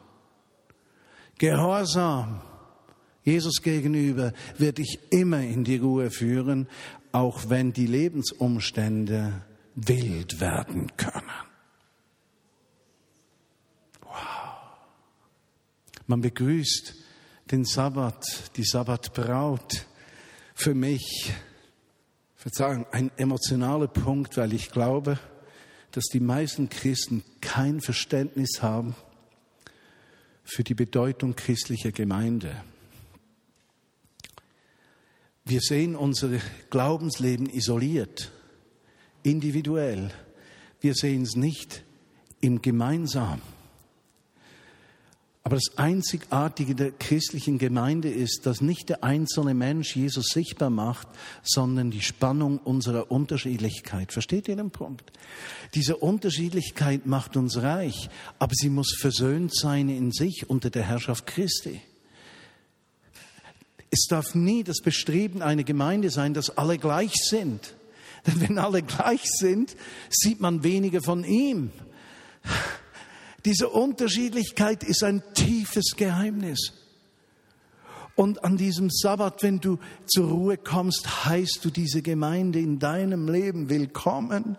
Gehorsam 1.39 2.41
Jesus 3.26 3.62
gegenüber 3.64 4.34
wird 4.58 4.78
dich 4.78 5.00
immer 5.10 5.42
in 5.42 5.64
die 5.64 5.78
Ruhe 5.78 6.12
führen, 6.12 6.68
auch 7.12 7.50
wenn 7.50 7.74
die 7.74 7.88
Lebensumstände 7.88 9.42
wild 9.74 10.40
werden 10.40 10.96
können. 10.96 11.32
Wow. 14.04 14.14
Man 16.06 16.22
begrüßt 16.22 16.96
den 17.52 17.66
Sabbat, 17.66 18.56
die 18.58 18.64
Sabbatbraut. 18.64 19.88
Für 20.54 20.76
mich, 20.76 21.34
Verzeihung, 22.36 22.86
ein 22.92 23.12
emotionaler 23.18 23.88
Punkt, 23.88 24.38
weil 24.38 24.54
ich 24.54 24.72
glaube, 24.72 25.20
dass 25.92 26.06
die 26.06 26.20
meisten 26.20 26.70
Christen 26.70 27.24
kein 27.42 27.82
Verständnis 27.82 28.62
haben 28.62 28.96
für 30.44 30.64
die 30.64 30.76
Bedeutung 30.76 31.36
christlicher 31.36 31.92
Gemeinde. 31.92 32.64
Wir 35.47 35.62
sehen 35.62 35.95
unser 35.95 36.29
Glaubensleben 36.71 37.47
isoliert, 37.47 38.31
individuell. 39.21 40.10
Wir 40.81 40.95
sehen 40.95 41.21
es 41.21 41.36
nicht 41.36 41.84
im 42.41 42.63
Gemeinsam. 42.63 43.41
Aber 45.43 45.58
das 45.58 45.77
Einzigartige 45.77 46.73
der 46.73 46.91
christlichen 46.91 47.60
Gemeinde 47.60 48.10
ist, 48.10 48.47
dass 48.47 48.62
nicht 48.62 48.89
der 48.89 49.03
einzelne 49.03 49.53
Mensch 49.53 49.95
Jesus 49.95 50.29
sichtbar 50.29 50.71
macht, 50.71 51.08
sondern 51.43 51.91
die 51.91 52.01
Spannung 52.01 52.58
unserer 52.58 53.12
Unterschiedlichkeit. 53.12 54.12
Versteht 54.12 54.47
ihr 54.47 54.55
den 54.55 54.71
Punkt? 54.71 55.12
Diese 55.75 55.97
Unterschiedlichkeit 55.97 57.05
macht 57.05 57.38
uns 57.38 57.62
reich, 57.62 58.10
aber 58.39 58.53
sie 58.55 58.69
muss 58.69 58.95
versöhnt 58.99 59.55
sein 59.55 59.89
in 59.89 60.12
sich 60.12 60.49
unter 60.49 60.71
der 60.71 60.81
Herrschaft 60.81 61.27
Christi. 61.27 61.81
Es 63.95 64.08
darf 64.10 64.36
nie 64.36 64.65
das 64.65 64.81
Bestreben 64.81 65.41
einer 65.41 65.63
Gemeinde 65.63 66.10
sein, 66.10 66.34
dass 66.34 66.58
alle 66.58 66.77
gleich 66.77 67.13
sind. 67.13 67.75
Denn 68.27 68.41
wenn 68.41 68.58
alle 68.58 68.84
gleich 68.84 69.23
sind, 69.23 69.73
sieht 70.10 70.41
man 70.41 70.65
weniger 70.65 71.01
von 71.01 71.23
ihm. 71.23 71.71
Diese 73.45 73.69
Unterschiedlichkeit 73.69 74.84
ist 74.84 75.01
ein 75.01 75.23
tiefes 75.34 75.95
Geheimnis. 75.95 76.73
Und 78.15 78.43
an 78.43 78.58
diesem 78.58 78.89
Sabbat, 78.89 79.41
wenn 79.43 79.62
du 79.62 79.79
zur 80.08 80.27
Ruhe 80.29 80.58
kommst, 80.58 81.25
heißt 81.25 81.60
du 81.63 81.69
diese 81.69 82.01
Gemeinde 82.01 82.60
in 82.60 82.79
deinem 82.79 83.29
Leben 83.29 83.69
willkommen. 83.69 84.58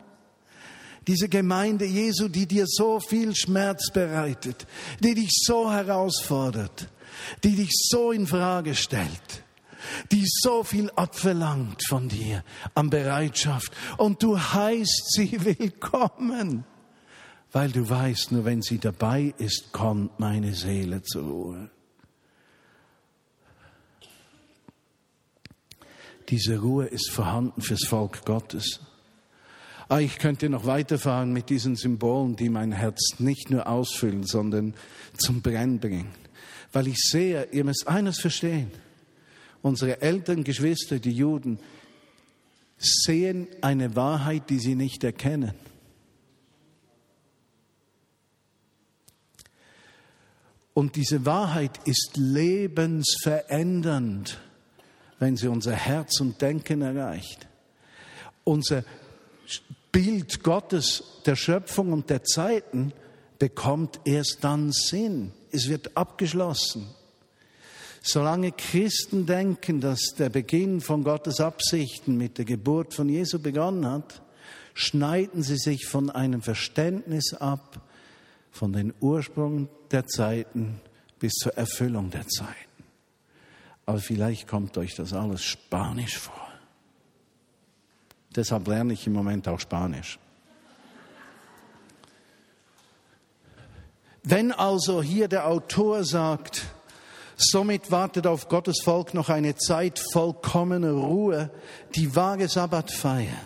Diese 1.06 1.28
Gemeinde 1.28 1.84
Jesu, 1.84 2.28
die 2.28 2.46
dir 2.46 2.64
so 2.66 3.00
viel 3.00 3.36
Schmerz 3.36 3.90
bereitet, 3.92 4.66
die 5.00 5.14
dich 5.14 5.42
so 5.44 5.70
herausfordert, 5.70 6.88
die 7.44 7.56
dich 7.56 7.70
so 7.72 8.12
in 8.12 8.26
Frage 8.26 8.74
stellt, 8.74 9.44
die 10.12 10.24
so 10.26 10.62
viel 10.64 10.90
abverlangt 10.90 11.82
von 11.86 12.08
dir 12.08 12.44
an 12.74 12.90
Bereitschaft. 12.90 13.72
Und 13.96 14.22
du 14.22 14.38
heißt 14.38 15.12
sie 15.14 15.44
willkommen, 15.44 16.64
weil 17.52 17.70
du 17.70 17.88
weißt, 17.88 18.32
nur 18.32 18.44
wenn 18.44 18.62
sie 18.62 18.78
dabei 18.78 19.34
ist, 19.38 19.72
kommt 19.72 20.18
meine 20.18 20.54
Seele 20.54 21.02
zur 21.02 21.24
Ruhe. 21.24 21.70
Diese 26.28 26.58
Ruhe 26.58 26.86
ist 26.86 27.10
vorhanden 27.10 27.62
fürs 27.62 27.86
Volk 27.86 28.24
Gottes. 28.24 28.80
Ah, 29.88 30.00
ich 30.00 30.18
könnte 30.18 30.48
noch 30.48 30.66
weiterfahren 30.66 31.32
mit 31.32 31.48
diesen 31.48 31.76
Symbolen, 31.76 32.34
die 32.34 32.48
mein 32.48 32.72
Herz 32.72 33.20
nicht 33.20 33.50
nur 33.50 33.68
ausfüllen, 33.68 34.24
sondern 34.24 34.74
zum 35.16 35.42
Brennen 35.42 35.78
bringen. 35.78 36.08
Weil 36.72 36.88
ich 36.88 36.98
sehe, 36.98 37.48
ihr 37.52 37.64
müsst 37.64 37.88
eines 37.88 38.20
verstehen. 38.20 38.70
Unsere 39.62 40.02
Eltern, 40.02 40.44
Geschwister, 40.44 40.98
die 40.98 41.12
Juden, 41.12 41.58
sehen 42.78 43.48
eine 43.62 43.96
Wahrheit, 43.96 44.50
die 44.50 44.58
sie 44.58 44.74
nicht 44.74 45.02
erkennen. 45.04 45.54
Und 50.74 50.96
diese 50.96 51.24
Wahrheit 51.24 51.80
ist 51.86 52.16
lebensverändernd, 52.16 54.38
wenn 55.18 55.38
sie 55.38 55.48
unser 55.48 55.72
Herz 55.72 56.20
und 56.20 56.42
Denken 56.42 56.82
erreicht. 56.82 57.48
Unser 58.44 58.84
Bild 59.90 60.42
Gottes 60.42 61.22
der 61.24 61.36
Schöpfung 61.36 61.94
und 61.94 62.10
der 62.10 62.24
Zeiten 62.24 62.92
bekommt 63.38 64.00
erst 64.04 64.40
dann 64.42 64.70
Sinn. 64.70 65.32
Es 65.52 65.68
wird 65.68 65.96
abgeschlossen. 65.96 66.86
Solange 68.02 68.52
Christen 68.52 69.26
denken, 69.26 69.80
dass 69.80 70.14
der 70.16 70.28
Beginn 70.28 70.80
von 70.80 71.02
Gottes 71.02 71.40
Absichten 71.40 72.16
mit 72.16 72.38
der 72.38 72.44
Geburt 72.44 72.94
von 72.94 73.08
Jesu 73.08 73.40
begonnen 73.40 73.84
hat, 73.84 74.22
schneiden 74.74 75.42
sie 75.42 75.56
sich 75.56 75.86
von 75.86 76.10
einem 76.10 76.42
Verständnis 76.42 77.34
ab, 77.34 77.80
von 78.52 78.72
den 78.72 78.94
Ursprung 79.00 79.68
der 79.90 80.06
Zeiten 80.06 80.80
bis 81.18 81.32
zur 81.32 81.54
Erfüllung 81.54 82.10
der 82.10 82.28
Zeiten. 82.28 82.54
Aber 83.86 83.98
vielleicht 83.98 84.46
kommt 84.46 84.76
euch 84.78 84.94
das 84.94 85.12
alles 85.12 85.42
spanisch 85.42 86.18
vor. 86.18 86.46
Deshalb 88.34 88.68
lerne 88.68 88.92
ich 88.92 89.06
im 89.06 89.14
Moment 89.14 89.48
auch 89.48 89.60
Spanisch. 89.60 90.18
Wenn 94.28 94.50
also 94.50 95.04
hier 95.04 95.28
der 95.28 95.46
Autor 95.46 96.02
sagt, 96.02 96.64
somit 97.36 97.92
wartet 97.92 98.26
auf 98.26 98.48
Gottes 98.48 98.80
Volk 98.82 99.14
noch 99.14 99.28
eine 99.28 99.54
Zeit 99.54 100.02
vollkommener 100.12 100.90
Ruhe, 100.90 101.48
die 101.94 102.16
wahre 102.16 102.48
Sabbatfeier. 102.48 103.38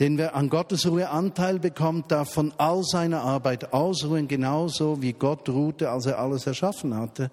Denn 0.00 0.18
wer 0.18 0.34
an 0.34 0.48
Gottes 0.50 0.88
Ruhe 0.88 1.08
Anteil 1.08 1.60
bekommt, 1.60 2.10
darf 2.10 2.32
von 2.32 2.52
all 2.58 2.82
seiner 2.82 3.20
Arbeit 3.20 3.72
ausruhen, 3.72 4.26
genauso 4.26 5.00
wie 5.00 5.12
Gott 5.12 5.48
ruhte, 5.48 5.88
als 5.88 6.06
er 6.06 6.18
alles 6.18 6.48
erschaffen 6.48 6.96
hatte. 6.96 7.30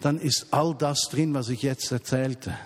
Dann 0.00 0.18
ist 0.18 0.48
all 0.50 0.74
das 0.74 1.02
drin, 1.02 1.34
was 1.34 1.50
ich 1.50 1.62
jetzt 1.62 1.92
erzählte. 1.92 2.58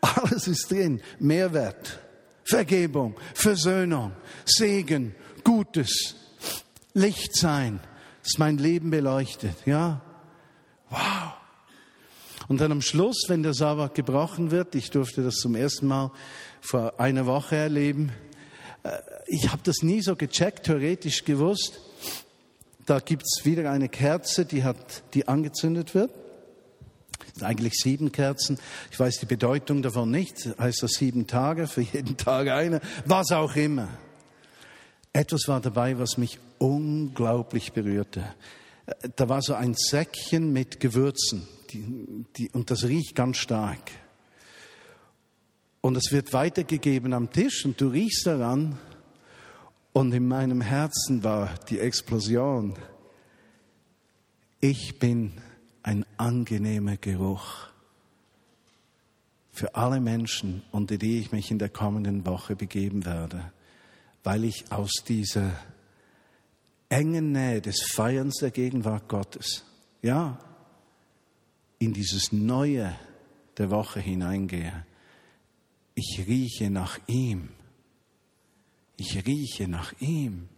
Alles 0.00 0.48
ist 0.48 0.72
drin. 0.72 1.00
Mehrwert, 1.20 2.00
Vergebung, 2.42 3.14
Versöhnung, 3.32 4.10
Segen, 4.44 5.14
Gutes, 5.44 6.16
Licht 6.94 7.36
sein, 7.36 7.80
das 8.22 8.38
mein 8.38 8.58
Leben 8.58 8.90
beleuchtet. 8.90 9.54
Ja? 9.66 10.00
Wow. 10.90 11.34
Und 12.48 12.60
dann 12.60 12.72
am 12.72 12.82
Schluss, 12.82 13.24
wenn 13.28 13.42
der 13.42 13.54
Sabbat 13.54 13.94
gebrochen 13.94 14.50
wird, 14.50 14.74
ich 14.74 14.90
durfte 14.90 15.22
das 15.22 15.36
zum 15.36 15.54
ersten 15.54 15.86
Mal 15.86 16.10
vor 16.60 16.98
einer 17.00 17.26
Woche 17.26 17.56
erleben, 17.56 18.12
äh, 18.82 18.98
ich 19.26 19.50
habe 19.50 19.62
das 19.64 19.82
nie 19.82 20.02
so 20.02 20.16
gecheckt, 20.16 20.66
theoretisch 20.66 21.24
gewusst. 21.24 21.80
Da 22.86 23.00
gibt's 23.00 23.44
wieder 23.44 23.70
eine 23.70 23.88
Kerze, 23.88 24.44
die, 24.44 24.62
hat, 24.62 25.04
die 25.14 25.26
angezündet 25.26 25.94
wird. 25.94 26.10
Eigentlich 27.40 27.74
sieben 27.74 28.12
Kerzen. 28.12 28.58
Ich 28.90 29.00
weiß 29.00 29.18
die 29.18 29.26
Bedeutung 29.26 29.82
davon 29.82 30.10
nicht. 30.10 30.48
Heißt 30.58 30.82
das 30.82 30.92
sieben 30.92 31.26
Tage, 31.26 31.66
für 31.66 31.80
jeden 31.80 32.16
Tag 32.16 32.48
eine, 32.48 32.80
was 33.06 33.32
auch 33.32 33.56
immer. 33.56 33.88
Etwas 35.14 35.48
war 35.48 35.62
dabei, 35.62 35.98
was 35.98 36.18
mich 36.18 36.38
unglaublich 36.58 37.72
berührte. 37.72 38.34
Da 39.16 39.30
war 39.30 39.40
so 39.40 39.54
ein 39.54 39.72
Säckchen 39.74 40.52
mit 40.52 40.80
Gewürzen 40.80 41.48
die, 41.74 42.24
die, 42.36 42.50
und 42.50 42.70
das 42.70 42.84
riecht 42.84 43.14
ganz 43.14 43.38
stark. 43.38 43.90
Und 45.80 45.96
es 45.96 46.12
wird 46.12 46.32
weitergegeben 46.32 47.12
am 47.12 47.30
Tisch 47.30 47.64
und 47.64 47.80
du 47.80 47.88
riechst 47.88 48.26
daran 48.26 48.78
und 49.92 50.12
in 50.14 50.26
meinem 50.26 50.60
Herzen 50.60 51.22
war 51.22 51.50
die 51.68 51.78
Explosion. 51.78 52.74
Ich 54.60 54.98
bin 54.98 55.32
ein 55.82 56.06
angenehmer 56.16 56.96
Geruch 56.96 57.68
für 59.52 59.74
alle 59.74 60.00
Menschen, 60.00 60.62
unter 60.72 60.96
die 60.96 61.18
ich 61.18 61.32
mich 61.32 61.50
in 61.50 61.58
der 61.58 61.68
kommenden 61.68 62.24
Woche 62.26 62.56
begeben 62.56 63.04
werde, 63.04 63.52
weil 64.24 64.44
ich 64.44 64.72
aus 64.72 65.04
dieser 65.06 65.52
engen 66.88 67.32
Nähe 67.32 67.60
des 67.60 67.82
Feierns 67.92 68.38
der 68.40 68.50
Gegenwart 68.50 69.08
Gottes, 69.08 69.64
ja, 70.02 70.38
in 71.78 71.92
dieses 71.92 72.32
Neue 72.32 72.98
der 73.58 73.70
Woche 73.70 74.00
hineingehe. 74.00 74.86
Ich 75.94 76.24
rieche 76.26 76.70
nach 76.70 76.98
ihm. 77.06 77.50
Ich 78.96 79.26
rieche 79.26 79.68
nach 79.68 79.92
ihm. 80.00 80.48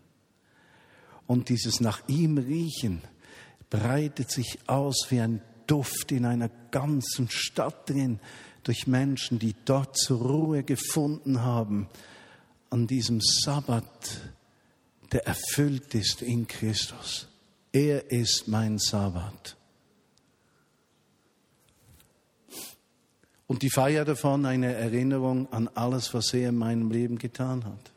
Und 1.26 1.48
dieses 1.48 1.80
nach 1.80 2.06
ihm 2.06 2.38
riechen 2.38 3.02
breitet 3.68 4.30
sich 4.30 4.58
aus 4.68 5.06
wie 5.10 5.20
ein 5.20 5.42
Duft 5.66 6.12
in 6.12 6.24
einer 6.24 6.50
ganzen 6.70 7.28
Stadt 7.28 7.90
drin 7.90 8.20
durch 8.62 8.86
Menschen, 8.86 9.40
die 9.40 9.56
dort 9.64 9.96
zur 9.96 10.20
Ruhe 10.20 10.62
gefunden 10.62 11.42
haben 11.42 11.88
an 12.70 12.86
diesem 12.86 13.20
Sabbat, 13.20 14.20
der 15.12 15.26
erfüllt 15.26 15.94
ist 15.94 16.22
in 16.22 16.46
Christus. 16.46 17.28
Er 17.72 18.10
ist 18.10 18.48
mein 18.48 18.78
Sabbat. 18.78 19.56
Und 23.46 23.62
die 23.62 23.70
Feier 23.70 24.04
davon 24.04 24.44
eine 24.44 24.74
Erinnerung 24.74 25.52
an 25.52 25.68
alles, 25.74 26.12
was 26.14 26.34
er 26.34 26.48
in 26.48 26.56
meinem 26.56 26.90
Leben 26.90 27.18
getan 27.18 27.64
hat. 27.64 27.92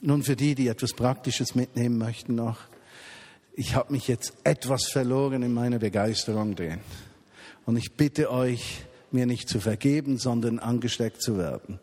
Nun 0.00 0.22
für 0.22 0.36
die, 0.36 0.54
die 0.54 0.68
etwas 0.68 0.92
Praktisches 0.92 1.54
mitnehmen 1.54 1.98
möchten 1.98 2.34
noch. 2.34 2.58
Ich 3.54 3.74
habe 3.74 3.92
mich 3.92 4.08
jetzt 4.08 4.34
etwas 4.44 4.88
verloren 4.88 5.42
in 5.42 5.52
meiner 5.52 5.78
Begeisterung 5.78 6.54
drin. 6.56 6.80
Und 7.66 7.76
ich 7.76 7.92
bitte 7.92 8.30
euch, 8.30 8.84
mir 9.14 9.26
nicht 9.26 9.48
zu 9.48 9.60
vergeben, 9.60 10.18
sondern 10.18 10.58
angesteckt 10.58 11.22
zu 11.22 11.38
werden. 11.38 11.78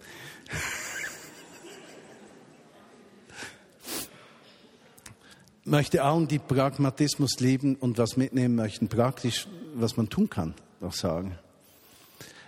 möchte 5.65 6.04
allen, 6.04 6.28
die 6.28 6.39
Pragmatismus 6.39 7.39
lieben 7.39 7.76
und 7.76 7.98
was 7.98 8.17
mitnehmen 8.17 8.56
möchten, 8.56 8.88
praktisch, 8.88 9.48
was 9.76 9.98
man 9.98 10.10
tun 10.10 10.30
kann, 10.30 10.54
auch 10.82 10.94
sagen. 10.94 11.38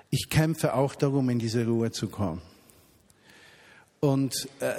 Ich 0.09 0.29
kämpfe 0.29 0.75
auch 0.75 0.95
darum, 0.95 1.29
in 1.29 1.39
diese 1.39 1.65
Ruhe 1.65 1.91
zu 1.91 2.07
kommen. 2.07 2.41
Und 3.99 4.47
äh, 4.59 4.73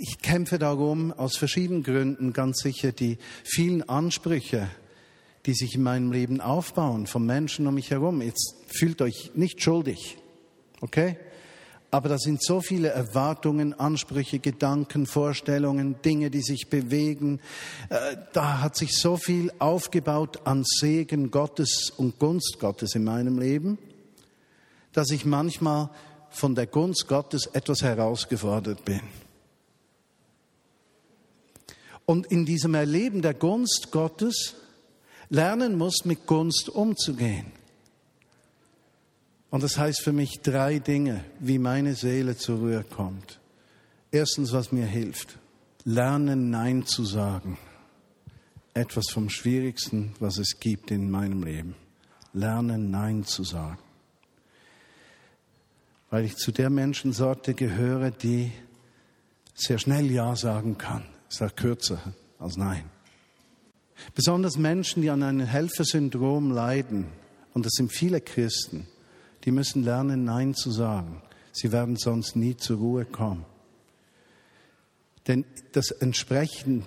ich 0.00 0.18
kämpfe 0.18 0.58
darum 0.58 1.12
aus 1.12 1.36
verschiedenen 1.36 1.82
Gründen, 1.82 2.32
ganz 2.32 2.58
sicher 2.58 2.92
die 2.92 3.18
vielen 3.44 3.88
Ansprüche, 3.88 4.68
die 5.46 5.54
sich 5.54 5.76
in 5.76 5.82
meinem 5.82 6.12
Leben 6.12 6.40
aufbauen 6.40 7.06
von 7.06 7.24
Menschen 7.24 7.66
um 7.66 7.74
mich 7.74 7.90
herum. 7.90 8.20
Jetzt 8.20 8.54
fühlt 8.66 9.00
euch 9.00 9.30
nicht 9.34 9.62
schuldig, 9.62 10.18
okay? 10.80 11.16
Aber 11.92 12.08
da 12.08 12.18
sind 12.18 12.42
so 12.42 12.60
viele 12.60 12.88
Erwartungen, 12.88 13.72
Ansprüche, 13.72 14.40
Gedanken, 14.40 15.06
Vorstellungen, 15.06 15.96
Dinge, 16.04 16.30
die 16.30 16.42
sich 16.42 16.68
bewegen. 16.68 17.40
Äh, 17.88 18.16
da 18.32 18.60
hat 18.60 18.76
sich 18.76 18.96
so 18.98 19.16
viel 19.16 19.52
aufgebaut 19.60 20.40
an 20.44 20.64
Segen 20.66 21.30
Gottes 21.30 21.90
und 21.96 22.18
Gunst 22.18 22.58
Gottes 22.58 22.96
in 22.96 23.04
meinem 23.04 23.38
Leben, 23.38 23.78
dass 24.92 25.10
ich 25.10 25.24
manchmal 25.24 25.90
von 26.28 26.56
der 26.56 26.66
Gunst 26.66 27.06
Gottes 27.06 27.46
etwas 27.52 27.82
herausgefordert 27.82 28.84
bin. 28.84 29.00
Und 32.04 32.26
in 32.26 32.44
diesem 32.44 32.74
Erleben 32.74 33.22
der 33.22 33.34
Gunst 33.34 33.90
Gottes 33.90 34.54
lernen 35.28 35.76
muss, 35.76 36.04
mit 36.04 36.26
Gunst 36.26 36.68
umzugehen. 36.68 37.46
Und 39.50 39.62
das 39.62 39.78
heißt 39.78 40.02
für 40.02 40.12
mich 40.12 40.40
drei 40.42 40.78
Dinge, 40.78 41.24
wie 41.40 41.58
meine 41.58 41.94
Seele 41.94 42.36
zur 42.36 42.58
Ruhe 42.58 42.84
kommt. 42.84 43.40
Erstens, 44.10 44.52
was 44.52 44.72
mir 44.72 44.86
hilft. 44.86 45.38
Lernen, 45.84 46.50
Nein 46.50 46.84
zu 46.84 47.04
sagen. 47.04 47.58
Etwas 48.74 49.06
vom 49.10 49.30
Schwierigsten, 49.30 50.14
was 50.20 50.38
es 50.38 50.58
gibt 50.58 50.90
in 50.90 51.10
meinem 51.10 51.42
Leben. 51.42 51.74
Lernen, 52.32 52.90
Nein 52.90 53.24
zu 53.24 53.44
sagen. 53.44 53.78
Weil 56.10 56.24
ich 56.24 56.36
zu 56.36 56.52
der 56.52 56.70
Menschensorte 56.70 57.54
gehöre, 57.54 58.10
die 58.10 58.52
sehr 59.54 59.78
schnell 59.78 60.10
Ja 60.10 60.36
sagen 60.36 60.76
kann. 60.76 61.04
Ist 61.30 61.42
auch 61.42 61.54
kürzer 61.54 61.98
als 62.38 62.56
Nein. 62.56 62.84
Besonders 64.14 64.56
Menschen, 64.56 65.02
die 65.02 65.10
an 65.10 65.22
einem 65.22 65.46
Helfersyndrom 65.46 66.50
leiden, 66.50 67.06
und 67.54 67.64
das 67.64 67.72
sind 67.72 67.92
viele 67.92 68.20
Christen, 68.20 68.86
die 69.44 69.50
müssen 69.50 69.84
lernen, 69.84 70.24
Nein 70.24 70.54
zu 70.54 70.70
sagen. 70.70 71.22
Sie 71.52 71.72
werden 71.72 71.96
sonst 71.96 72.36
nie 72.36 72.56
zur 72.56 72.78
Ruhe 72.78 73.04
kommen. 73.04 73.44
Denn 75.26 75.44
das 75.72 75.90
Entsprechen 75.90 76.84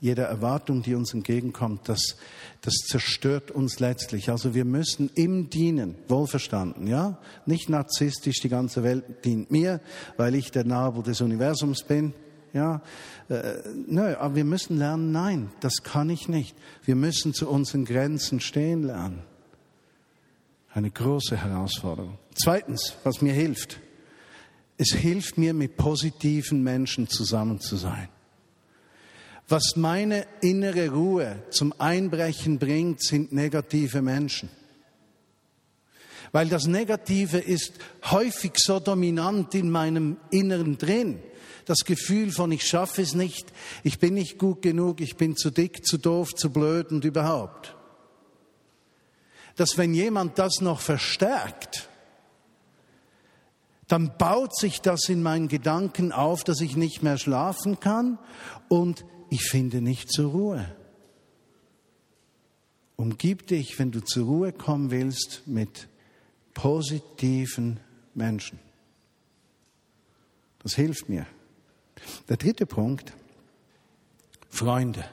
jeder 0.00 0.24
Erwartung, 0.24 0.82
die 0.82 0.94
uns 0.94 1.12
entgegenkommt, 1.12 1.88
das, 1.88 2.16
das 2.62 2.74
zerstört 2.88 3.50
uns 3.50 3.80
letztlich. 3.80 4.30
Also 4.30 4.54
wir 4.54 4.64
müssen 4.64 5.10
im 5.14 5.50
Dienen, 5.50 5.94
wohlverstanden, 6.08 6.86
ja, 6.86 7.18
nicht 7.44 7.68
narzisstisch, 7.68 8.40
die 8.40 8.48
ganze 8.48 8.82
Welt 8.82 9.24
dient 9.24 9.50
mir, 9.50 9.80
weil 10.16 10.34
ich 10.34 10.50
der 10.50 10.64
Nabel 10.64 11.02
des 11.02 11.20
Universums 11.20 11.82
bin, 11.82 12.14
ja, 12.52 12.82
äh, 13.28 13.54
nö, 13.86 14.16
aber 14.16 14.34
wir 14.34 14.44
müssen 14.44 14.78
lernen, 14.78 15.12
nein, 15.12 15.50
das 15.60 15.82
kann 15.82 16.10
ich 16.10 16.28
nicht. 16.28 16.56
Wir 16.84 16.96
müssen 16.96 17.34
zu 17.34 17.48
unseren 17.48 17.84
Grenzen 17.84 18.40
stehen 18.40 18.82
lernen. 18.82 19.22
Eine 20.72 20.90
große 20.90 21.36
Herausforderung. 21.36 22.18
Zweitens, 22.34 22.94
was 23.04 23.22
mir 23.22 23.32
hilft. 23.32 23.80
Es 24.76 24.92
hilft 24.92 25.36
mir, 25.36 25.52
mit 25.52 25.76
positiven 25.76 26.62
Menschen 26.62 27.08
zusammen 27.08 27.60
zu 27.60 27.76
sein. 27.76 28.08
Was 29.48 29.74
meine 29.74 30.26
innere 30.40 30.90
Ruhe 30.90 31.42
zum 31.50 31.74
Einbrechen 31.78 32.58
bringt, 32.58 33.02
sind 33.02 33.32
negative 33.32 34.00
Menschen. 34.00 34.48
Weil 36.32 36.48
das 36.48 36.66
Negative 36.66 37.38
ist 37.38 37.72
häufig 38.04 38.52
so 38.56 38.78
dominant 38.78 39.54
in 39.56 39.70
meinem 39.70 40.18
Inneren 40.30 40.78
drin. 40.78 41.18
Das 41.70 41.84
Gefühl 41.84 42.32
von, 42.32 42.50
ich 42.50 42.66
schaffe 42.66 43.00
es 43.00 43.14
nicht, 43.14 43.52
ich 43.84 43.98
bin 44.00 44.14
nicht 44.14 44.38
gut 44.38 44.60
genug, 44.60 45.00
ich 45.00 45.16
bin 45.16 45.36
zu 45.36 45.50
dick, 45.50 45.86
zu 45.86 45.98
doof, 45.98 46.34
zu 46.34 46.50
blöd 46.50 46.90
und 46.90 47.04
überhaupt 47.04 47.76
dass 49.60 49.76
wenn 49.76 49.92
jemand 49.92 50.38
das 50.38 50.62
noch 50.62 50.80
verstärkt, 50.80 51.90
dann 53.88 54.16
baut 54.16 54.56
sich 54.56 54.80
das 54.80 55.10
in 55.10 55.22
meinen 55.22 55.48
Gedanken 55.48 56.12
auf, 56.12 56.44
dass 56.44 56.62
ich 56.62 56.76
nicht 56.76 57.02
mehr 57.02 57.18
schlafen 57.18 57.78
kann 57.78 58.18
und 58.70 59.04
ich 59.28 59.42
finde 59.42 59.82
nicht 59.82 60.10
zur 60.10 60.30
Ruhe. 60.30 60.74
Umgib 62.96 63.48
dich, 63.48 63.78
wenn 63.78 63.90
du 63.90 64.00
zur 64.00 64.24
Ruhe 64.24 64.52
kommen 64.54 64.90
willst, 64.90 65.42
mit 65.46 65.88
positiven 66.54 67.80
Menschen. 68.14 68.58
Das 70.62 70.74
hilft 70.74 71.10
mir. 71.10 71.26
Der 72.28 72.36
dritte 72.36 72.66
Punkt, 72.66 73.12
Freunde. 74.48 75.04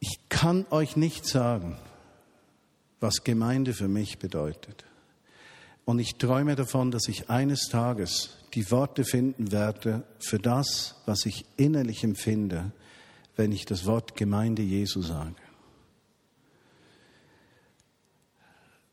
Ich 0.00 0.18
kann 0.28 0.66
euch 0.70 0.96
nicht 0.96 1.26
sagen, 1.26 1.76
was 3.00 3.24
Gemeinde 3.24 3.74
für 3.74 3.88
mich 3.88 4.18
bedeutet. 4.18 4.84
Und 5.84 5.98
ich 5.98 6.16
träume 6.16 6.56
davon, 6.56 6.90
dass 6.90 7.08
ich 7.08 7.30
eines 7.30 7.68
Tages 7.68 8.36
die 8.54 8.70
Worte 8.70 9.04
finden 9.04 9.52
werde 9.52 10.04
für 10.18 10.38
das, 10.38 10.96
was 11.06 11.26
ich 11.26 11.44
innerlich 11.56 12.04
empfinde, 12.04 12.72
wenn 13.36 13.52
ich 13.52 13.64
das 13.64 13.86
Wort 13.86 14.16
Gemeinde 14.16 14.62
Jesu 14.62 15.02
sage. 15.02 15.34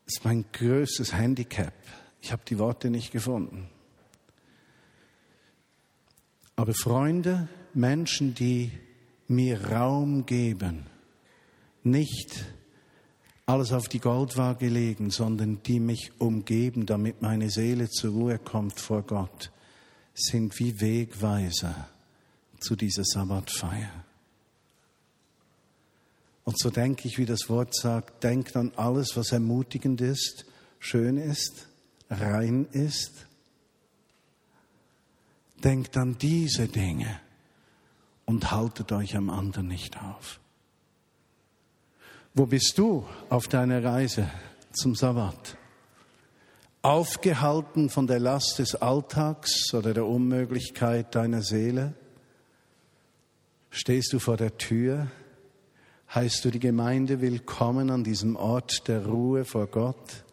Das 0.06 0.16
ist 0.16 0.26
mein 0.26 0.46
größtes 0.54 1.14
Handicap. 1.14 1.74
Ich 2.22 2.32
habe 2.32 2.44
die 2.48 2.58
Worte 2.58 2.90
nicht 2.90 3.12
gefunden. 3.12 3.70
Aber 6.58 6.74
Freunde, 6.74 7.48
Menschen, 7.76 8.34
die 8.34 8.72
mir 9.28 9.64
Raum 9.70 10.26
geben, 10.26 10.88
nicht 11.84 12.46
alles 13.46 13.72
auf 13.72 13.88
die 13.88 14.00
Goldwaage 14.00 14.68
legen, 14.68 15.12
sondern 15.12 15.62
die 15.62 15.80
mich 15.80 16.12
umgeben, 16.18 16.88
damit 16.88 17.22
meine 17.22 17.52
Seele 17.52 17.90
zur 17.90 18.12
Ruhe 18.12 18.40
kommt 18.40 18.80
vor 18.80 19.04
Gott, 19.04 19.52
sind 20.16 20.58
wie 20.58 20.82
Wegweiser 20.82 21.90
zu 22.60 22.76
dieser 22.76 23.04
Sabbatfeier. 23.06 24.04
Und 26.44 26.58
so 26.58 26.72
denke 26.72 27.08
ich, 27.08 27.20
wie 27.20 27.28
das 27.28 27.50
Wort 27.50 27.76
sagt, 27.76 28.24
denkt 28.24 28.56
an 28.56 28.72
alles, 28.78 29.16
was 29.16 29.32
ermutigend 29.32 30.02
ist, 30.02 30.46
schön 30.80 31.18
ist, 31.18 31.68
rein 32.10 32.66
ist. 32.72 33.27
Denkt 35.68 35.98
an 35.98 36.18
diese 36.18 36.70
Dinge 36.70 37.20
und 38.24 38.52
haltet 38.52 38.94
euch 38.94 39.18
am 39.18 39.30
anderen 39.30 39.68
nicht 39.68 40.02
auf. 40.02 40.40
Wo 42.34 42.46
bist 42.46 42.78
du 42.78 43.06
auf 43.28 43.50
deiner 43.50 43.84
Reise 43.84 44.32
zum 44.72 44.96
Sabbat? 44.96 45.58
Aufgehalten 46.84 47.90
von 47.90 48.08
der 48.08 48.22
Last 48.22 48.60
des 48.60 48.76
Alltags 48.76 49.74
oder 49.74 49.94
der 49.94 50.06
Unmöglichkeit 50.06 51.14
deiner 51.14 51.42
Seele? 51.42 51.96
Stehst 53.70 54.14
du 54.14 54.20
vor 54.20 54.38
der 54.38 54.58
Tür? 54.58 55.08
Heißt 56.16 56.46
du 56.46 56.50
die 56.50 56.60
Gemeinde 56.60 57.20
willkommen 57.20 57.90
an 57.90 58.06
diesem 58.06 58.38
Ort 58.38 58.88
der 58.88 59.06
Ruhe 59.06 59.44
vor 59.44 59.68
Gott? 59.68 60.24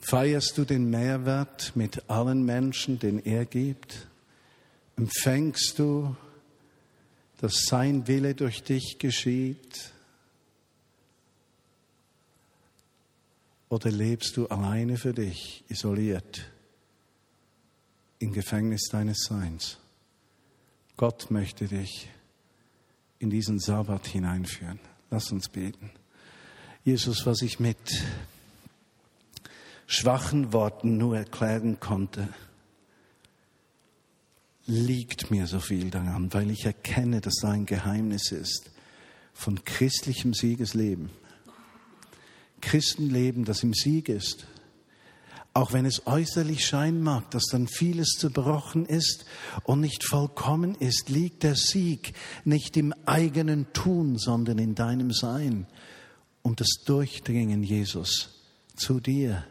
Feierst 0.00 0.56
du 0.58 0.64
den 0.64 0.90
Mehrwert 0.90 1.72
mit 1.76 2.08
allen 2.08 2.44
Menschen, 2.44 2.98
den 2.98 3.24
er 3.24 3.44
gibt? 3.44 4.08
Empfängst 4.96 5.78
du 5.78 6.16
dass 7.40 7.62
sein 7.62 8.06
Wille 8.06 8.34
durch 8.34 8.62
dich 8.62 8.98
geschieht? 8.98 9.92
Oder 13.70 13.90
lebst 13.90 14.36
du 14.36 14.46
alleine 14.48 14.98
für 14.98 15.14
dich, 15.14 15.64
isoliert, 15.68 16.50
im 18.18 18.34
Gefängnis 18.34 18.88
deines 18.90 19.24
Seins? 19.24 19.78
Gott 20.98 21.30
möchte 21.30 21.66
dich 21.66 22.10
in 23.20 23.30
diesen 23.30 23.58
Sabbat 23.58 24.06
hineinführen. 24.06 24.78
Lass 25.10 25.32
uns 25.32 25.48
beten. 25.48 25.90
Jesus, 26.84 27.24
was 27.24 27.40
ich 27.40 27.58
mit 27.58 27.78
schwachen 29.90 30.52
Worten 30.52 30.98
nur 30.98 31.16
erklären 31.16 31.80
konnte, 31.80 32.28
liegt 34.66 35.32
mir 35.32 35.48
so 35.48 35.58
viel 35.58 35.90
daran, 35.90 36.32
weil 36.32 36.50
ich 36.52 36.64
erkenne, 36.64 37.20
dass 37.20 37.34
da 37.42 37.50
ein 37.50 37.66
Geheimnis 37.66 38.30
ist 38.30 38.70
von 39.34 39.64
christlichem 39.64 40.32
Siegesleben. 40.32 41.10
Christenleben, 42.60 43.44
das 43.44 43.64
im 43.64 43.74
Sieg 43.74 44.08
ist. 44.08 44.46
Auch 45.54 45.72
wenn 45.72 45.86
es 45.86 46.06
äußerlich 46.06 46.64
scheinen 46.64 47.02
mag, 47.02 47.28
dass 47.32 47.46
dann 47.50 47.66
vieles 47.66 48.10
zerbrochen 48.10 48.86
ist 48.86 49.24
und 49.64 49.80
nicht 49.80 50.04
vollkommen 50.04 50.76
ist, 50.76 51.08
liegt 51.08 51.42
der 51.42 51.56
Sieg 51.56 52.12
nicht 52.44 52.76
im 52.76 52.94
eigenen 53.06 53.72
Tun, 53.72 54.18
sondern 54.18 54.58
in 54.58 54.76
deinem 54.76 55.10
Sein 55.10 55.66
und 56.42 56.60
das 56.60 56.84
Durchdringen, 56.84 57.64
Jesus, 57.64 58.40
zu 58.76 59.00
dir. 59.00 59.44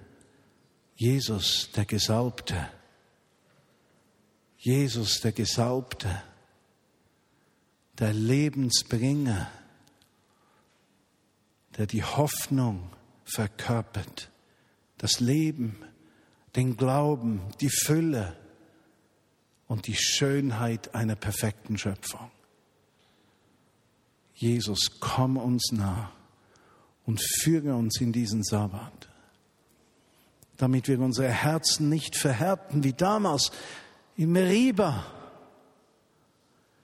Jesus, 1.00 1.72
der 1.72 1.86
Gesalbte 1.86 2.68
Jesus, 4.60 5.22
der 5.22 5.32
Gesalbte, 5.32 6.22
der 7.98 8.14
Lebensbringer, 8.14 9.50
der 11.78 11.88
die 11.88 12.04
Hoffnung 12.04 12.90
verkörpert, 13.24 14.30
das 14.98 15.22
Leben, 15.22 15.78
den 16.58 16.76
Glauben, 16.76 17.42
die 17.62 17.70
Fülle 17.70 18.36
und 19.68 19.88
die 19.88 19.96
Schönheit 19.96 20.94
einer 20.94 21.16
perfekten 21.16 21.78
Schöpfung. 21.78 22.30
Jesus, 24.34 25.00
komm 25.00 25.38
uns 25.38 25.72
nah 25.72 26.12
und 27.06 27.22
führe 27.42 27.76
uns 27.76 28.02
in 28.02 28.12
diesen 28.12 28.44
Sabbat. 28.44 29.09
Damit 30.60 30.90
wir 30.90 31.00
unsere 31.00 31.30
Herzen 31.30 31.88
nicht 31.88 32.18
verhärten 32.18 32.84
wie 32.84 32.92
damals 32.92 33.52
in 34.18 34.34
Meriba, 34.34 35.06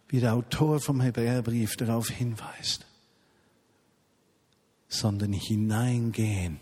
wie 0.08 0.22
der 0.22 0.34
Autor 0.34 0.80
vom 0.80 1.02
Hebräerbrief 1.02 1.76
darauf 1.76 2.08
hinweist, 2.08 2.86
sondern 4.88 5.34
hineingehen 5.34 6.60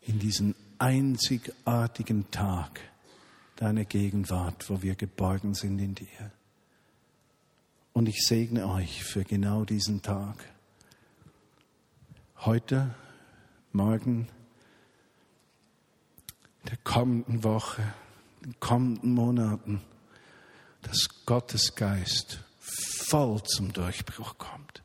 in 0.00 0.18
diesen 0.18 0.56
einzigartigen 0.78 2.28
Tag 2.32 2.80
deiner 3.54 3.84
Gegenwart, 3.84 4.68
wo 4.68 4.82
wir 4.82 4.96
geborgen 4.96 5.54
sind 5.54 5.78
in 5.78 5.94
dir. 5.94 6.32
Und 7.92 8.08
ich 8.08 8.26
segne 8.26 8.66
euch 8.66 9.04
für 9.04 9.22
genau 9.22 9.64
diesen 9.64 10.02
Tag. 10.02 10.36
Heute, 12.38 12.92
morgen, 13.72 14.26
der 16.68 16.76
kommenden 16.84 17.44
Woche, 17.44 17.82
den 18.44 18.58
kommenden 18.60 19.14
Monaten, 19.14 19.82
dass 20.82 21.08
Gottes 21.26 21.74
Geist 21.74 22.40
voll 22.58 23.42
zum 23.42 23.72
Durchbruch 23.72 24.38
kommt. 24.38 24.82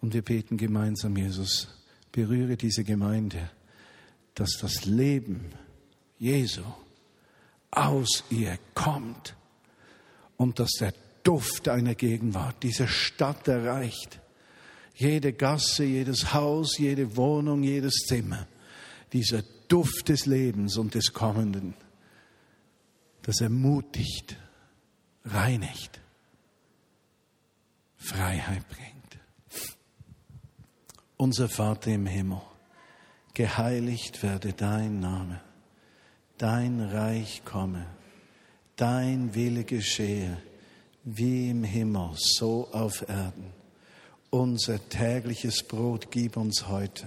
Und 0.00 0.14
wir 0.14 0.22
beten 0.22 0.56
gemeinsam, 0.56 1.16
Jesus, 1.16 1.68
berühre 2.10 2.56
diese 2.56 2.84
Gemeinde, 2.84 3.50
dass 4.34 4.58
das 4.60 4.84
Leben 4.84 5.52
Jesu 6.18 6.62
aus 7.70 8.24
ihr 8.30 8.58
kommt 8.74 9.34
und 10.36 10.58
dass 10.58 10.72
der 10.80 10.92
Duft 11.22 11.68
einer 11.68 11.94
Gegenwart 11.94 12.62
diese 12.62 12.88
Stadt 12.88 13.46
erreicht. 13.48 14.20
Jede 14.94 15.32
Gasse, 15.32 15.84
jedes 15.84 16.34
Haus, 16.34 16.78
jede 16.78 17.16
Wohnung, 17.16 17.62
jedes 17.62 17.94
Zimmer. 18.06 18.46
Dieser 19.12 19.42
Duft 19.72 20.10
des 20.10 20.26
Lebens 20.26 20.76
und 20.76 20.94
des 20.94 21.14
Kommenden, 21.14 21.72
das 23.22 23.40
ermutigt, 23.40 24.36
reinigt, 25.24 25.98
Freiheit 27.96 28.68
bringt. 28.68 29.72
Unser 31.16 31.48
Vater 31.48 31.90
im 31.90 32.04
Himmel, 32.04 32.42
geheiligt 33.32 34.22
werde 34.22 34.52
dein 34.52 35.00
Name, 35.00 35.40
dein 36.36 36.78
Reich 36.82 37.42
komme, 37.46 37.86
dein 38.76 39.34
Wille 39.34 39.64
geschehe, 39.64 40.36
wie 41.04 41.48
im 41.48 41.64
Himmel, 41.64 42.10
so 42.16 42.68
auf 42.72 43.08
Erden. 43.08 43.54
Unser 44.28 44.86
tägliches 44.90 45.62
Brot 45.62 46.10
gib 46.10 46.36
uns 46.36 46.68
heute 46.68 47.06